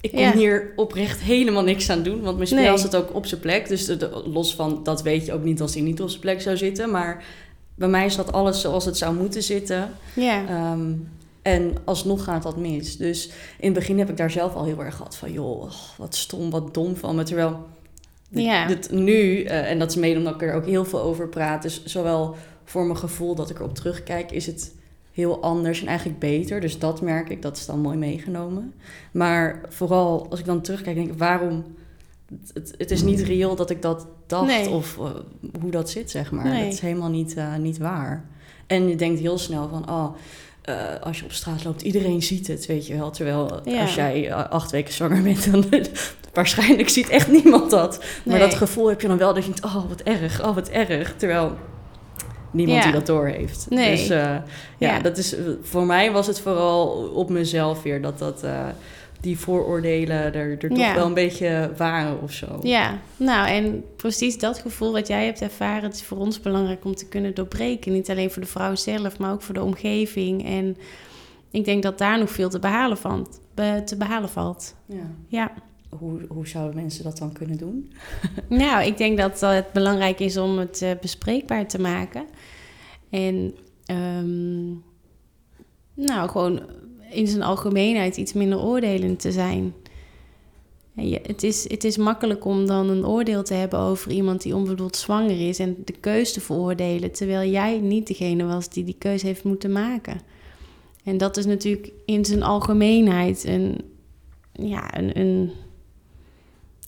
ik 0.00 0.12
kon 0.12 0.32
hier 0.32 0.72
oprecht 0.76 1.20
helemaal 1.20 1.62
niks 1.62 1.90
aan 1.90 2.02
doen. 2.02 2.20
Want 2.20 2.36
mijn 2.36 2.48
spel 2.48 2.62
nee. 2.62 2.78
zit 2.78 2.96
ook 2.96 3.14
op 3.14 3.26
zijn 3.26 3.40
plek. 3.40 3.68
Dus 3.68 3.84
de, 3.84 4.22
los 4.24 4.54
van, 4.54 4.80
dat 4.82 5.02
weet 5.02 5.26
je 5.26 5.32
ook 5.32 5.44
niet 5.44 5.60
als 5.60 5.74
hij 5.74 5.82
niet 5.82 6.00
op 6.00 6.08
zijn 6.08 6.20
plek 6.20 6.40
zou 6.40 6.56
zitten. 6.56 6.90
Maar 6.90 7.24
bij 7.74 7.88
mij 7.88 8.10
zat 8.10 8.32
alles 8.32 8.60
zoals 8.60 8.84
het 8.84 8.96
zou 8.96 9.14
moeten 9.14 9.42
zitten. 9.42 9.90
Ja. 10.14 10.72
Um, 10.72 11.08
en 11.42 11.76
alsnog 11.84 12.24
gaat 12.24 12.42
dat 12.42 12.56
mis. 12.56 12.96
Dus 12.96 13.26
in 13.58 13.64
het 13.64 13.72
begin 13.74 13.98
heb 13.98 14.10
ik 14.10 14.16
daar 14.16 14.30
zelf 14.30 14.54
al 14.54 14.64
heel 14.64 14.84
erg 14.84 14.96
gehad 14.96 15.16
van... 15.16 15.32
joh, 15.32 15.70
wat 15.96 16.14
stom, 16.14 16.50
wat 16.50 16.74
dom 16.74 16.96
van 16.96 17.16
me. 17.16 17.22
Terwijl 17.22 17.66
ja. 18.28 18.66
dit 18.66 18.90
nu, 18.90 19.44
uh, 19.44 19.70
en 19.70 19.78
dat 19.78 19.90
is 19.90 19.96
mede 19.96 20.18
omdat 20.18 20.34
ik 20.34 20.42
er 20.42 20.54
ook 20.54 20.66
heel 20.66 20.84
veel 20.84 21.00
over 21.00 21.28
praat... 21.28 21.62
dus 21.62 21.84
zowel 21.84 22.36
voor 22.64 22.84
mijn 22.84 22.98
gevoel 22.98 23.34
dat 23.34 23.50
ik 23.50 23.58
erop 23.58 23.74
terugkijk... 23.74 24.30
is 24.30 24.46
het 24.46 24.72
heel 25.12 25.42
anders 25.42 25.80
en 25.80 25.86
eigenlijk 25.86 26.18
beter. 26.18 26.60
Dus 26.60 26.78
dat 26.78 27.00
merk 27.00 27.28
ik, 27.28 27.42
dat 27.42 27.56
is 27.56 27.66
dan 27.66 27.80
mooi 27.80 27.96
meegenomen. 27.96 28.74
Maar 29.10 29.60
vooral 29.68 30.26
als 30.30 30.40
ik 30.40 30.46
dan 30.46 30.60
terugkijk, 30.60 30.96
denk 30.96 31.10
ik, 31.10 31.18
waarom... 31.18 31.64
Het, 32.54 32.74
het 32.78 32.90
is 32.90 33.02
niet 33.02 33.20
reëel 33.20 33.56
dat 33.56 33.70
ik 33.70 33.82
dat 33.82 34.06
dacht 34.26 34.46
nee. 34.46 34.68
of 34.68 34.96
uh, 34.96 35.04
hoe 35.60 35.70
dat 35.70 35.90
zit, 35.90 36.10
zeg 36.10 36.30
maar. 36.30 36.44
Nee. 36.44 36.64
Dat 36.64 36.72
is 36.72 36.80
helemaal 36.80 37.08
niet, 37.08 37.36
uh, 37.36 37.56
niet 37.56 37.78
waar. 37.78 38.24
En 38.66 38.88
je 38.88 38.96
denkt 38.96 39.20
heel 39.20 39.38
snel 39.38 39.68
van, 39.68 39.90
oh, 39.90 40.14
uh, 40.68 41.00
als 41.00 41.18
je 41.18 41.24
op 41.24 41.32
straat 41.32 41.64
loopt, 41.64 41.82
iedereen 41.82 42.22
ziet 42.22 42.46
het, 42.46 42.66
weet 42.66 42.86
je 42.86 42.96
wel. 42.96 43.10
Terwijl 43.10 43.60
ja. 43.64 43.80
als 43.80 43.94
jij 43.94 44.34
acht 44.34 44.70
weken 44.70 44.92
zwanger 44.92 45.22
bent, 45.22 45.52
dan 45.52 45.64
waarschijnlijk 46.32 46.88
ziet 46.88 47.08
echt 47.08 47.28
niemand 47.28 47.70
dat. 47.70 47.98
Maar 47.98 48.38
Nee. 48.38 48.48
dat 48.48 48.54
gevoel 48.54 48.88
heb 48.88 49.00
je 49.00 49.08
dan 49.08 49.18
wel 49.18 49.34
dat 49.34 49.44
je 49.44 49.50
denkt, 49.50 49.64
oh 49.64 49.88
wat 49.88 50.00
erg, 50.00 50.44
oh 50.46 50.54
wat 50.54 50.68
erg. 50.68 51.14
Terwijl 51.16 51.56
niemand 52.50 52.78
Ja. 52.78 52.84
die 52.84 52.92
dat 52.92 53.06
door 53.06 53.26
heeft. 53.26 53.66
Nee. 53.68 53.90
Dus 53.96 54.08
eh, 54.08 54.18
ja, 54.18 54.42
Ja. 54.78 54.98
dat 55.00 55.16
is, 55.18 55.34
voor 55.62 55.86
mij 55.86 56.12
was 56.12 56.26
het 56.26 56.40
vooral 56.40 56.88
op 57.14 57.30
mezelf 57.30 57.82
weer 57.82 58.02
dat 58.02 58.18
dat... 58.18 58.42
eh, 58.42 58.66
die 59.20 59.38
vooroordelen 59.38 60.16
er, 60.34 60.34
er 60.34 60.58
toch 60.58 60.78
Ja. 60.78 60.94
wel 60.94 61.06
een 61.06 61.14
beetje 61.14 61.70
waren 61.76 62.22
of 62.22 62.32
zo. 62.32 62.46
Ja, 62.62 62.98
nou 63.16 63.48
en 63.48 63.84
precies 63.96 64.38
dat 64.38 64.58
gevoel 64.58 64.92
wat 64.92 65.08
jij 65.08 65.24
hebt 65.24 65.40
ervaren, 65.42 65.82
het 65.82 65.94
is 65.94 66.02
voor 66.02 66.18
ons 66.18 66.40
belangrijk 66.40 66.84
om 66.84 66.94
te 66.94 67.06
kunnen 67.08 67.34
doorbreken. 67.34 67.92
Niet 67.92 68.10
alleen 68.10 68.30
voor 68.30 68.42
de 68.42 68.48
vrouw 68.48 68.74
zelf, 68.74 69.18
maar 69.18 69.32
ook 69.32 69.42
voor 69.42 69.54
de 69.54 69.62
omgeving. 69.62 70.44
En 70.46 70.76
ik 71.50 71.64
denk 71.64 71.82
dat 71.82 71.98
daar 71.98 72.18
nog 72.18 72.30
veel 72.30 72.48
te 72.48 72.58
behalen, 72.58 72.96
van, 72.98 73.28
be- 73.54 73.82
te 73.84 73.96
behalen 73.96 74.28
valt. 74.28 74.74
Ja. 74.86 75.10
Ja. 75.28 75.52
Hoe, 75.98 76.20
hoe 76.28 76.46
zouden 76.48 76.74
mensen 76.82 77.04
dat 77.04 77.18
dan 77.18 77.32
kunnen 77.32 77.56
doen? 77.56 77.92
Nou, 78.48 78.84
ik 78.84 78.96
denk 78.96 79.18
dat 79.18 79.40
het 79.40 79.72
belangrijk 79.72 80.20
is 80.20 80.36
om 80.36 80.58
het 80.58 80.82
eh, 80.82 80.90
bespreekbaar 81.00 81.68
te 81.68 81.80
maken. 81.80 82.26
En 83.10 83.54
ehm, 83.84 84.68
nou, 85.94 86.28
gewoon 86.28 86.60
in 87.10 87.26
zijn 87.26 87.42
algemeenheid 87.42 88.16
iets 88.16 88.32
minder 88.32 88.60
oordelend 88.60 89.20
te 89.20 89.32
zijn. 89.32 89.74
Het, 91.22 91.42
is, 91.42 91.68
het 91.68 91.84
is 91.84 91.96
makkelijk 91.96 92.44
om 92.44 92.66
dan 92.66 92.88
een 92.88 93.06
oordeel 93.06 93.42
te 93.42 93.54
hebben 93.54 93.78
over 93.78 94.10
iemand 94.10 94.42
die 94.42 94.54
onbedoeld 94.54 94.96
zwanger 94.96 95.48
is 95.48 95.58
en 95.58 95.76
de 95.84 95.92
keus 95.92 96.32
te 96.32 96.40
veroordelen, 96.40 97.12
terwijl 97.12 97.50
jij 97.50 97.78
niet 97.78 98.06
degene 98.06 98.44
was 98.44 98.68
die 98.68 98.84
die 98.84 98.96
keuze 98.98 99.26
heeft 99.26 99.44
moeten 99.44 99.72
maken. 99.72 100.20
En 101.04 101.18
dat 101.18 101.36
is 101.36 101.46
natuurlijk 101.46 101.92
in 102.04 102.24
zijn 102.24 102.42
algemeenheid 102.42 103.44
een, 103.44 103.78
ja, 104.52 104.98
een, 104.98 105.18
een, 105.18 105.50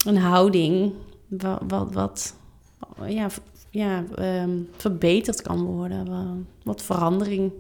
een 0.07 0.17
houding 0.17 0.93
wat, 1.29 1.61
wat, 1.69 1.93
wat 1.93 2.35
ja, 3.07 3.29
ja, 3.71 4.05
ehm, 4.15 4.59
verbeterd 4.77 5.43
kan 5.43 5.63
worden, 5.65 6.09
wa- 6.11 6.37
wat 6.63 6.83
verandering 6.83 7.53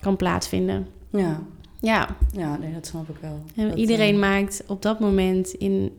kan 0.00 0.16
plaatsvinden. 0.16 0.86
Ja, 1.10 1.42
Ja, 1.80 2.16
ja 2.32 2.56
nee, 2.56 2.72
dat 2.72 2.86
snap 2.86 3.08
ik 3.08 3.16
wel. 3.20 3.40
en 3.56 3.68
Dat, 3.68 3.78
iedereen 3.78 4.14
eh, 4.14 4.20
maakt 4.20 4.62
op 4.66 4.82
dat 4.82 5.00
moment 5.00 5.52
in, 5.52 5.92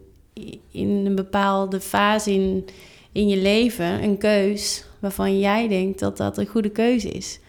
in 0.71 0.89
een 0.89 1.15
bepaalde 1.15 1.79
fase 1.79 2.33
in, 2.33 2.65
in 3.11 3.27
je 3.27 3.37
leven 3.41 4.03
een 4.03 4.17
keus 4.17 4.85
waarvan 4.99 5.39
jij 5.39 5.67
denkt 5.67 5.99
dat 5.99 6.17
dat 6.17 6.37
een 6.37 6.47
goede 6.47 6.69
keuze 6.69 7.09
is. 7.09 7.39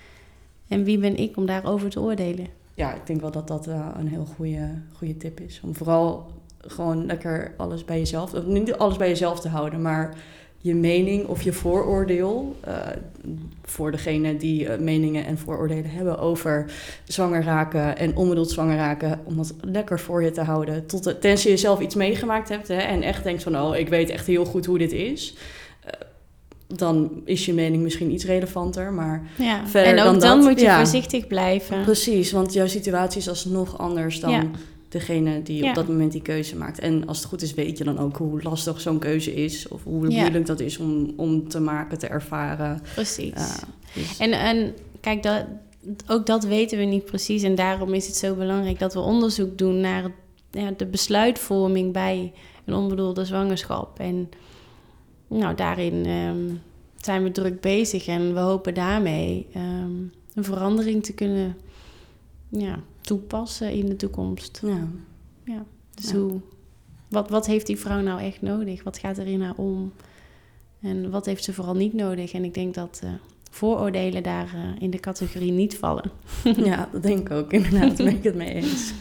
En 0.68 0.84
wie 0.84 0.98
ben 0.98 1.16
ik 1.16 1.36
om 1.36 1.46
daarover 1.46 1.90
te 1.90 2.00
oordelen? 2.00 2.46
Ja, 2.74 2.94
ik 2.94 3.06
denk 3.06 3.20
wel 3.20 3.30
dat 3.30 3.48
dat 3.48 3.66
eh, 3.66 3.88
een 3.98 4.08
heel 4.08 4.26
goede, 4.36 4.68
goede 4.96 5.16
tip 5.16 5.40
is. 5.40 5.60
Om 5.64 5.74
vooral 5.74 6.26
gewoon 6.66 7.07
lekker 7.07 7.55
alles 7.57 7.85
bij 7.85 7.99
jezelf, 7.99 8.46
niet 8.46 8.73
alles 8.73 8.96
bij 8.96 9.09
jezelf 9.09 9.40
te 9.40 9.49
houden, 9.49 9.83
maar 9.83 10.14
je 10.62 10.75
mening 10.75 11.27
of 11.27 11.42
je 11.42 11.53
vooroordeel 11.53 12.57
eh, 12.61 12.75
voor 13.64 13.90
degene 13.90 14.37
die 14.37 14.68
eh, 14.68 14.79
meningen 14.79 15.25
en 15.27 15.38
vooroordelen 15.38 15.90
hebben 15.90 16.18
over 16.18 16.73
zwanger 17.05 17.42
raken 17.42 17.99
en 17.99 18.16
onbedoeld 18.16 18.51
zwanger 18.51 18.77
raken, 18.77 19.20
om 19.25 19.37
dat 19.37 19.55
lekker 19.61 20.01
voor 20.01 20.23
je 20.23 20.31
te 20.31 20.42
houden. 20.42 20.87
Tot 20.87 21.05
de, 21.05 21.18
tenzij 21.18 21.51
je 21.51 21.57
zelf 21.57 21.81
iets 21.81 21.94
meegemaakt 21.94 22.49
hebt 22.49 22.68
hè, 22.68 22.75
en 22.75 23.03
echt 23.03 23.25
denkt 23.25 23.42
van, 23.42 23.61
oh, 23.61 23.77
ik 23.77 23.88
weet 23.88 24.11
echt 24.11 24.27
heel 24.27 24.44
goed 24.44 24.66
hoe 24.66 24.79
dit 24.79 24.92
is. 24.92 25.35
Eh, 25.85 25.92
dan 26.66 27.23
is 27.25 27.46
je 27.46 27.55
mening 27.55 27.83
misschien 27.83 28.12
iets 28.12 28.25
relevanter, 28.25 28.92
maar 28.92 29.23
Ja. 29.37 29.66
Verder 29.66 29.92
en 29.92 29.99
ook 29.99 30.05
dan 30.05 30.18
dan, 30.18 30.38
dat, 30.38 30.49
moet 30.49 30.61
je 30.61 30.66
ja. 30.66 30.77
voorzichtig 30.77 31.27
blijven. 31.27 31.83
Precies, 31.83 32.33
want 32.33 32.53
jouw 32.53 32.66
situatie 32.66 33.20
is 33.20 33.29
alsnog 33.29 33.79
anders 33.79 34.20
dan 34.20 34.31
Ja. 34.31 34.44
Degene 34.90 35.42
die 35.42 35.62
Ja. 35.62 35.68
op 35.68 35.74
dat 35.74 35.88
moment 35.88 36.12
die 36.12 36.22
keuze 36.22 36.57
maakt. 36.57 36.79
En 36.79 37.07
als 37.07 37.18
het 37.18 37.26
goed 37.26 37.42
is, 37.42 37.55
weet 37.55 37.79
je 37.79 37.85
dan 37.85 37.98
ook 37.98 38.16
hoe 38.16 38.42
lastig 38.42 38.81
zo'n 38.81 38.98
keuze 38.98 39.35
is. 39.35 39.68
Of 39.68 39.85
hoe 39.85 40.09
Ja. 40.11 40.20
moeilijk 40.20 40.46
dat 40.46 40.61
is 40.61 40.79
om, 40.79 41.12
om 41.16 41.48
te 41.48 41.61
maken, 41.61 41.98
te 41.98 42.07
ervaren. 42.07 42.83
Precies. 42.94 43.33
Ja, 43.35 43.57
dus- 43.94 44.18
En, 44.18 44.33
en 44.33 44.74
kijk, 45.00 45.22
dat, 45.22 45.44
ook 46.07 46.26
dat 46.26 46.44
weten 46.44 46.79
we 46.79 46.85
niet 46.85 47.05
precies. 47.05 47.42
En 47.42 47.55
daarom 47.55 47.94
is 47.94 48.07
het 48.07 48.16
zo 48.16 48.35
belangrijk 48.35 48.79
dat 48.79 48.94
we 48.94 49.00
onderzoek 49.00 49.59
doen 49.59 49.81
naar 49.81 50.11
ja, 50.50 50.70
de 50.76 50.87
besluitvorming 50.87 51.92
bij 51.92 52.33
een 52.64 52.74
onbedoelde 52.74 53.24
zwangerschap. 53.24 53.98
En 53.98 54.29
nou, 55.29 55.55
daarin 55.55 56.07
ehm, 56.07 56.55
zijn 56.96 57.22
we 57.22 57.31
druk 57.31 57.61
bezig 57.61 58.07
en 58.07 58.35
we 58.35 58.40
hopen 58.40 58.74
daarmee 58.74 59.46
ehm, 59.55 59.90
een 60.35 60.44
verandering 60.44 61.05
te 61.05 61.12
kunnen 61.12 61.57
ja, 62.48 62.79
toepassen 63.11 63.70
in 63.73 63.87
de 63.87 63.96
toekomst. 63.96 64.61
ja. 65.44 65.64
Dus 65.94 66.11
Ja. 66.11 66.16
hoe, 66.16 66.40
wat, 67.09 67.31
wat 67.31 67.46
heeft 67.46 67.66
die 67.66 67.77
vrouw 67.79 68.01
nou 68.01 68.20
echt 68.20 68.42
nodig? 68.42 68.83
Wat 68.83 68.99
gaat 68.99 69.18
er 69.18 69.27
in 69.27 69.42
haar 69.42 69.55
om? 69.57 69.92
En 70.81 71.11
wat 71.11 71.27
heeft 71.27 71.44
ze 71.44 71.53
vooral 71.53 71.75
niet 71.75 71.94
nodig? 71.94 72.33
En 72.33 72.44
ik 72.44 72.55
denk 72.55 72.75
dat 72.75 73.01
eh, 73.03 73.11
vooroordelen 73.51 74.23
daar 74.23 74.55
eh, 74.55 74.83
in 74.83 74.90
de 74.90 75.01
categorie 75.01 75.53
niet 75.53 75.77
vallen. 75.79 76.11
ja, 76.70 76.88
dat 76.92 77.03
denk 77.03 77.18
ik 77.18 77.31
ook 77.31 77.53
inderdaad. 77.53 77.96
Daar 77.96 78.07
ben 78.07 78.16
ik 78.16 78.25
het 78.25 78.35
mee 78.35 78.55
eens. 78.55 78.92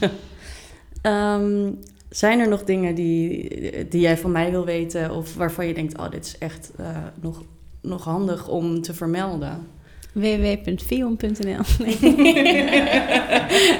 Ehm, 1.02 1.72
zijn 2.08 2.38
er 2.40 2.48
nog 2.48 2.64
dingen 2.64 2.94
die, 2.94 3.88
die 3.88 4.00
jij 4.00 4.18
van 4.18 4.32
mij 4.32 4.50
wil 4.50 4.64
weten? 4.64 5.14
Of 5.14 5.34
waarvan 5.34 5.66
je 5.66 5.74
denkt, 5.74 5.98
oh, 5.98 6.10
dit 6.10 6.24
is 6.24 6.38
echt 6.38 6.72
eh, 6.76 6.96
nog, 7.20 7.42
nog 7.80 8.04
handig 8.04 8.48
om 8.48 8.82
te 8.82 8.94
vermelden? 8.94 9.66
www.vion.nl 10.12 11.62
Nee. 12.02 12.64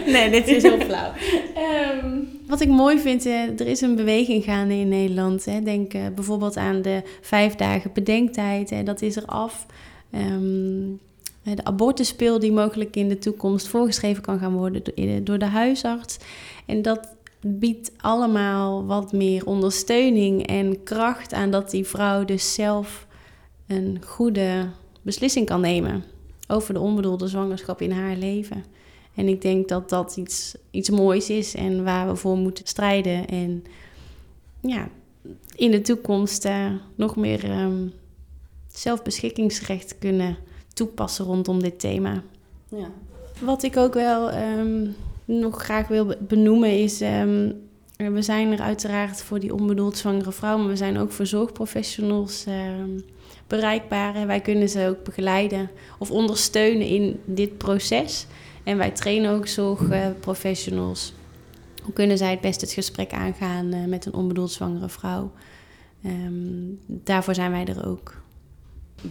nee, 0.07 0.31
dit 0.31 0.49
is 0.49 0.63
heel 0.63 0.81
flauw. 0.81 1.13
Ehm, 1.55 2.19
wat 2.47 2.61
ik 2.61 2.69
mooi 2.69 2.99
vind, 2.99 3.25
er 3.25 3.67
is 3.67 3.81
een 3.81 3.97
beweging 3.97 4.45
gaande 4.45 4.75
in 4.75 4.89
Nederland. 4.89 5.45
Denk 5.65 5.95
eh, 5.95 6.03
bijvoorbeeld 6.15 6.57
aan 6.57 6.83
de 6.83 7.03
vijf 7.21 7.55
dagen 7.55 7.91
bedenktijd. 7.95 8.87
Dat 8.87 9.03
is 9.03 9.17
er 9.17 9.25
af. 9.27 9.67
Ehm, 10.11 10.89
eh, 11.43 11.57
de 11.57 11.65
abortuspil 11.65 12.39
die 12.39 12.53
mogelijk 12.53 12.97
in 12.97 13.09
de 13.09 13.19
toekomst 13.19 13.69
voorgeschreven 13.69 14.23
kan 14.23 14.39
gaan 14.39 14.55
worden 14.55 14.83
eh, 14.83 15.11
door 15.23 15.39
de 15.39 15.45
huisarts. 15.45 16.19
En 16.67 16.83
dat 16.83 17.09
biedt 17.41 17.93
allemaal 17.97 18.87
wat 18.87 19.13
meer 19.13 19.47
ondersteuning 19.47 20.47
en 20.47 20.83
kracht 20.83 21.33
aan 21.33 21.51
dat 21.51 21.71
die 21.71 21.87
vrouw 21.87 22.25
dus 22.25 22.55
zelf 22.55 23.07
een 23.67 24.03
goede 24.07 24.69
beslissing 25.03 25.47
kan 25.47 25.61
nemen 25.61 26.05
over 26.51 26.75
de 26.75 26.81
onbedoelde 26.81 27.29
zwangerschap 27.29 27.81
in 27.81 27.91
haar 27.91 28.17
leven. 28.17 28.65
En 29.15 29.29
ik 29.29 29.43
denk 29.43 29.69
dat 29.69 29.89
dat 29.89 30.17
iets, 30.17 30.55
iets 30.71 30.91
moois 30.91 31.31
is 31.31 31.55
en 31.55 31.85
waar 31.85 32.09
we 32.09 32.17
voor 32.17 32.37
moeten 32.37 32.67
strijden. 32.67 33.29
En 33.29 33.65
ja, 34.61 34.89
in 35.55 35.71
de 35.71 35.81
toekomst 35.81 36.45
eh, 36.45 36.67
nog 36.95 37.17
meer 37.17 37.45
ehm, 37.45 37.87
zelfbeschikkingsrecht 38.69 39.99
kunnen 39.99 40.37
toepassen 40.73 41.25
rondom 41.25 41.63
dit 41.63 41.81
thema. 41.81 42.23
Ja. 42.69 42.91
Wat 43.41 43.63
ik 43.63 43.77
ook 43.77 43.95
wel 43.95 44.31
ehm, 44.31 44.87
nog 45.25 45.63
graag 45.63 45.89
wil 45.89 46.07
be- 46.07 46.19
benoemen 46.21 46.79
is... 46.79 47.01
ehm, 47.01 47.53
we 47.97 48.23
zijn 48.23 48.53
er 48.53 48.61
uiteraard 48.61 49.23
voor 49.23 49.41
die 49.41 49.55
onbedoeld 49.55 49.97
zwangere 49.97 50.33
vrouw... 50.33 50.59
maar 50.59 50.69
we 50.69 50.77
zijn 50.77 50.99
ook 50.99 51.13
voor 51.13 51.27
zorgprofessionals 51.27 52.45
bereikbaar. 53.51 54.15
En 54.15 54.27
wij 54.27 54.41
kunnen 54.41 54.69
ze 54.69 54.89
ook 54.89 55.05
begeleiden 55.05 55.71
of 55.99 56.11
ondersteunen 56.11 56.87
in 56.87 57.21
dit 57.25 57.59
proces. 57.59 58.27
En 58.65 58.77
wij 58.77 58.91
trainen 58.91 59.31
ook 59.31 59.47
zorgprofessionals. 59.47 61.15
Hoe 61.83 61.93
kunnen 61.93 62.19
zij 62.19 62.31
het 62.31 62.41
best 62.41 62.61
het 62.61 62.73
gesprek 62.73 63.13
aangaan 63.13 63.73
eh, 63.73 63.85
met 63.85 64.07
een 64.07 64.15
onbedoeld 64.15 64.53
zwangere 64.53 64.89
vrouw? 64.89 65.33
Ehm, 66.03 66.65
daarvoor 66.87 67.35
zijn 67.35 67.51
wij 67.51 67.65
er 67.65 67.87
ook. 67.87 68.15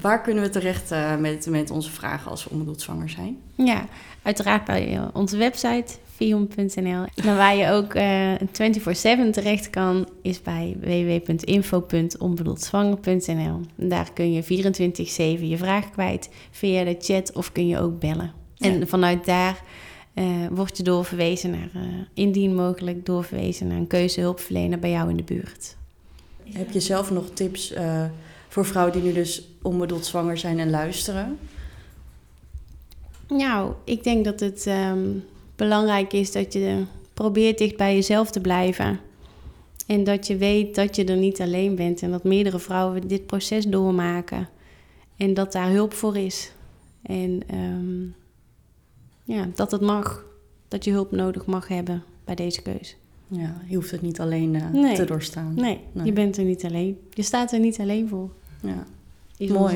Waar 0.01 0.21
kunnen 0.21 0.43
we 0.43 0.49
terecht 0.49 0.91
eh, 0.91 1.15
met, 1.15 1.47
met 1.49 1.69
onze 1.69 1.91
vragen 1.91 2.31
als 2.31 2.43
we 2.43 2.49
onbedoeld 2.49 2.81
zwanger 2.81 3.09
zijn? 3.09 3.37
Ja, 3.55 3.85
uiteraard 4.21 4.65
bij 4.65 4.95
eh, 4.97 5.07
onze 5.13 5.37
website 5.37 5.95
vion.nl. 6.19 7.05
Maar 7.25 7.35
waar 7.35 7.55
je 7.55 7.69
ook 7.69 7.93
eh 7.93 8.33
24/7 8.35 8.41
terecht 9.31 9.69
kan, 9.69 10.07
is 10.21 10.41
bij 10.41 10.77
www.info.onbedoeldzwanger.nl. 10.79 13.61
En 13.77 13.89
Daar 13.89 14.13
kun 14.13 14.33
je 14.33 14.43
24/7 14.43 14.47
je 15.47 15.57
vraag 15.57 15.91
kwijt 15.91 16.29
via 16.51 16.83
de 16.83 16.95
chat 16.99 17.33
of 17.33 17.51
kun 17.51 17.67
je 17.67 17.79
ook 17.79 17.99
bellen. 17.99 18.33
En 18.57 18.87
vanuit 18.87 19.25
daar 19.25 19.63
eh 20.13 20.25
word 20.51 20.77
je 20.77 20.83
doorverwezen 20.83 21.51
naar, 21.51 21.69
eh, 21.73 21.81
indien 22.13 22.55
mogelijk, 22.55 23.05
doorverwezen 23.05 23.67
naar 23.67 23.77
een 23.77 23.87
keuzehulpverlener 23.87 24.79
bij 24.79 24.89
jou 24.89 25.09
in 25.09 25.17
de 25.17 25.23
buurt. 25.23 25.77
Heb 26.43 26.71
je 26.71 26.79
zelf 26.79 27.11
nog 27.11 27.25
tips 27.33 27.73
eh, 27.73 28.03
voor 28.47 28.65
vrouwen 28.65 28.93
die 28.93 29.03
nu 29.03 29.13
dus 29.13 29.47
onbedoeld 29.61 30.05
zwanger 30.05 30.37
zijn 30.37 30.59
en 30.59 30.69
luisteren? 30.69 31.37
Nou, 33.27 33.73
ik 33.83 34.03
denk 34.03 34.25
dat 34.25 34.39
het 34.39 34.67
ehm, 34.67 35.07
belangrijk 35.59 36.13
is 36.13 36.31
dat 36.31 36.53
je 36.53 36.83
probeert 37.13 37.57
dicht 37.57 37.77
bij 37.77 37.95
jezelf 37.95 38.31
te 38.31 38.39
blijven. 38.41 38.99
En 39.87 40.03
dat 40.03 40.27
je 40.27 40.37
weet 40.37 40.75
dat 40.75 40.95
je 40.95 41.05
er 41.05 41.17
niet 41.17 41.41
alleen 41.41 41.75
bent 41.75 42.01
en 42.01 42.11
dat 42.11 42.23
meerdere 42.23 42.59
vrouwen 42.59 43.07
dit 43.07 43.25
proces 43.25 43.65
doormaken. 43.65 44.49
En 45.17 45.33
dat 45.33 45.51
daar 45.51 45.69
hulp 45.71 45.93
voor 45.93 46.17
is. 46.17 46.51
En 47.01 47.41
ehm, 47.47 48.03
ja, 49.37 49.47
dat 49.55 49.71
het 49.71 49.81
mag. 49.81 50.25
Dat 50.67 50.83
je 50.85 50.91
hulp 50.91 51.11
nodig 51.11 51.45
mag 51.45 51.67
hebben 51.67 52.03
bij 52.25 52.35
deze 52.35 52.61
keuze. 52.61 52.93
Ja, 53.27 53.61
je 53.67 53.75
hoeft 53.75 53.91
het 53.91 54.01
niet 54.01 54.19
alleen 54.19 54.53
uh, 54.53 54.69
Nee. 54.71 54.95
te 54.95 55.05
doorstaan. 55.05 55.53
Nee, 55.55 55.79
Nee. 55.91 56.05
je 56.05 56.13
bent 56.13 56.37
er 56.37 56.43
niet 56.43 56.65
alleen. 56.65 56.97
Je 57.09 57.21
staat 57.23 57.51
er 57.51 57.59
niet 57.59 57.79
alleen 57.79 58.07
voor. 58.07 58.29
Ja. 58.61 58.85
Is 59.37 59.49
Mooi. 59.49 59.75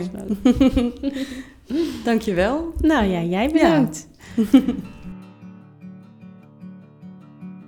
Dankjewel. 2.03 2.73
nou 2.81 3.05
ja, 3.05 3.21
jij 3.23 3.49
bedankt. 3.51 4.07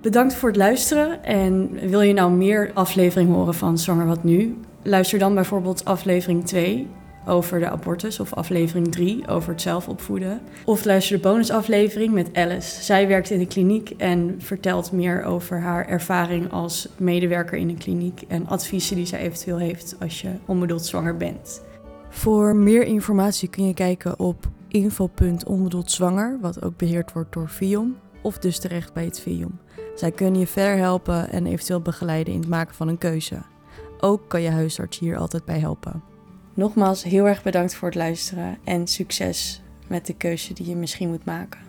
Bedankt 0.06 0.34
voor 0.34 0.48
het 0.48 0.58
luisteren. 0.58 1.24
En 1.24 1.70
wil 1.88 2.00
je 2.00 2.12
nou 2.12 2.32
meer 2.32 2.70
afleveringen 2.74 3.34
horen 3.34 3.54
van 3.54 3.78
Zwanger 3.78 4.06
Wat 4.06 4.24
Nu? 4.24 4.56
Luister 4.82 5.18
dan 5.18 5.34
bijvoorbeeld 5.34 5.84
aflevering 5.84 6.46
2 6.46 6.88
over 7.26 7.60
de 7.60 7.68
abortus 7.68 8.20
of 8.20 8.34
aflevering 8.34 8.92
3 8.92 9.28
over 9.28 9.52
het 9.52 9.62
zelfopvoeden. 9.62 10.40
Of 10.64 10.84
luister 10.84 11.16
de 11.16 11.22
bonusaflevering 11.22 12.12
met 12.12 12.30
Alice. 12.32 12.82
Zij 12.82 13.08
werkt 13.08 13.30
in 13.30 13.38
de 13.38 13.46
kliniek 13.46 13.90
en 13.90 14.34
vertelt 14.38 14.92
meer 14.92 15.24
over 15.24 15.60
haar 15.60 15.88
ervaring 15.88 16.52
als 16.52 16.88
medewerker 16.96 17.58
in 17.58 17.68
een 17.68 17.78
kliniek 17.78 18.22
en 18.28 18.46
adviezen 18.46 18.96
die 18.96 19.06
zij 19.06 19.18
eventueel 19.18 19.58
heeft 19.58 19.96
als 20.00 20.20
je 20.20 20.30
onbedoeld 20.44 20.86
zwanger 20.86 21.16
bent. 21.16 21.62
Voor 22.08 22.56
meer 22.56 22.84
informatie 22.84 23.48
kun 23.48 23.66
je 23.66 23.74
kijken 23.74 24.18
op 24.18 24.48
info.onbedoeldzwanger, 24.68 26.38
wat 26.40 26.62
ook 26.62 26.76
beheerd 26.76 27.12
wordt 27.12 27.32
door 27.32 27.48
VIOM, 27.48 27.96
of 28.22 28.38
dus 28.38 28.58
terecht 28.58 28.92
bij 28.92 29.04
het 29.04 29.20
VIOM. 29.20 29.58
Zij 29.96 30.10
kunnen 30.10 30.40
je 30.40 30.46
verder 30.46 30.76
helpen 30.76 31.30
en 31.30 31.46
eventueel 31.46 31.80
begeleiden 31.80 32.32
in 32.32 32.40
het 32.40 32.48
maken 32.48 32.74
van 32.74 32.88
een 32.88 32.98
keuze. 32.98 33.42
Ook 34.00 34.28
kan 34.28 34.42
je 34.42 34.50
huisarts 34.50 34.98
hier 34.98 35.16
altijd 35.16 35.44
bij 35.44 35.58
helpen. 35.58 36.02
Nogmaals 36.54 37.02
heel 37.02 37.26
erg 37.26 37.42
bedankt 37.42 37.74
voor 37.74 37.88
het 37.88 37.96
luisteren 37.96 38.58
en 38.64 38.86
succes 38.86 39.62
met 39.86 40.06
de 40.06 40.14
keuze 40.14 40.54
die 40.54 40.68
je 40.68 40.76
misschien 40.76 41.08
moet 41.08 41.24
maken. 41.24 41.60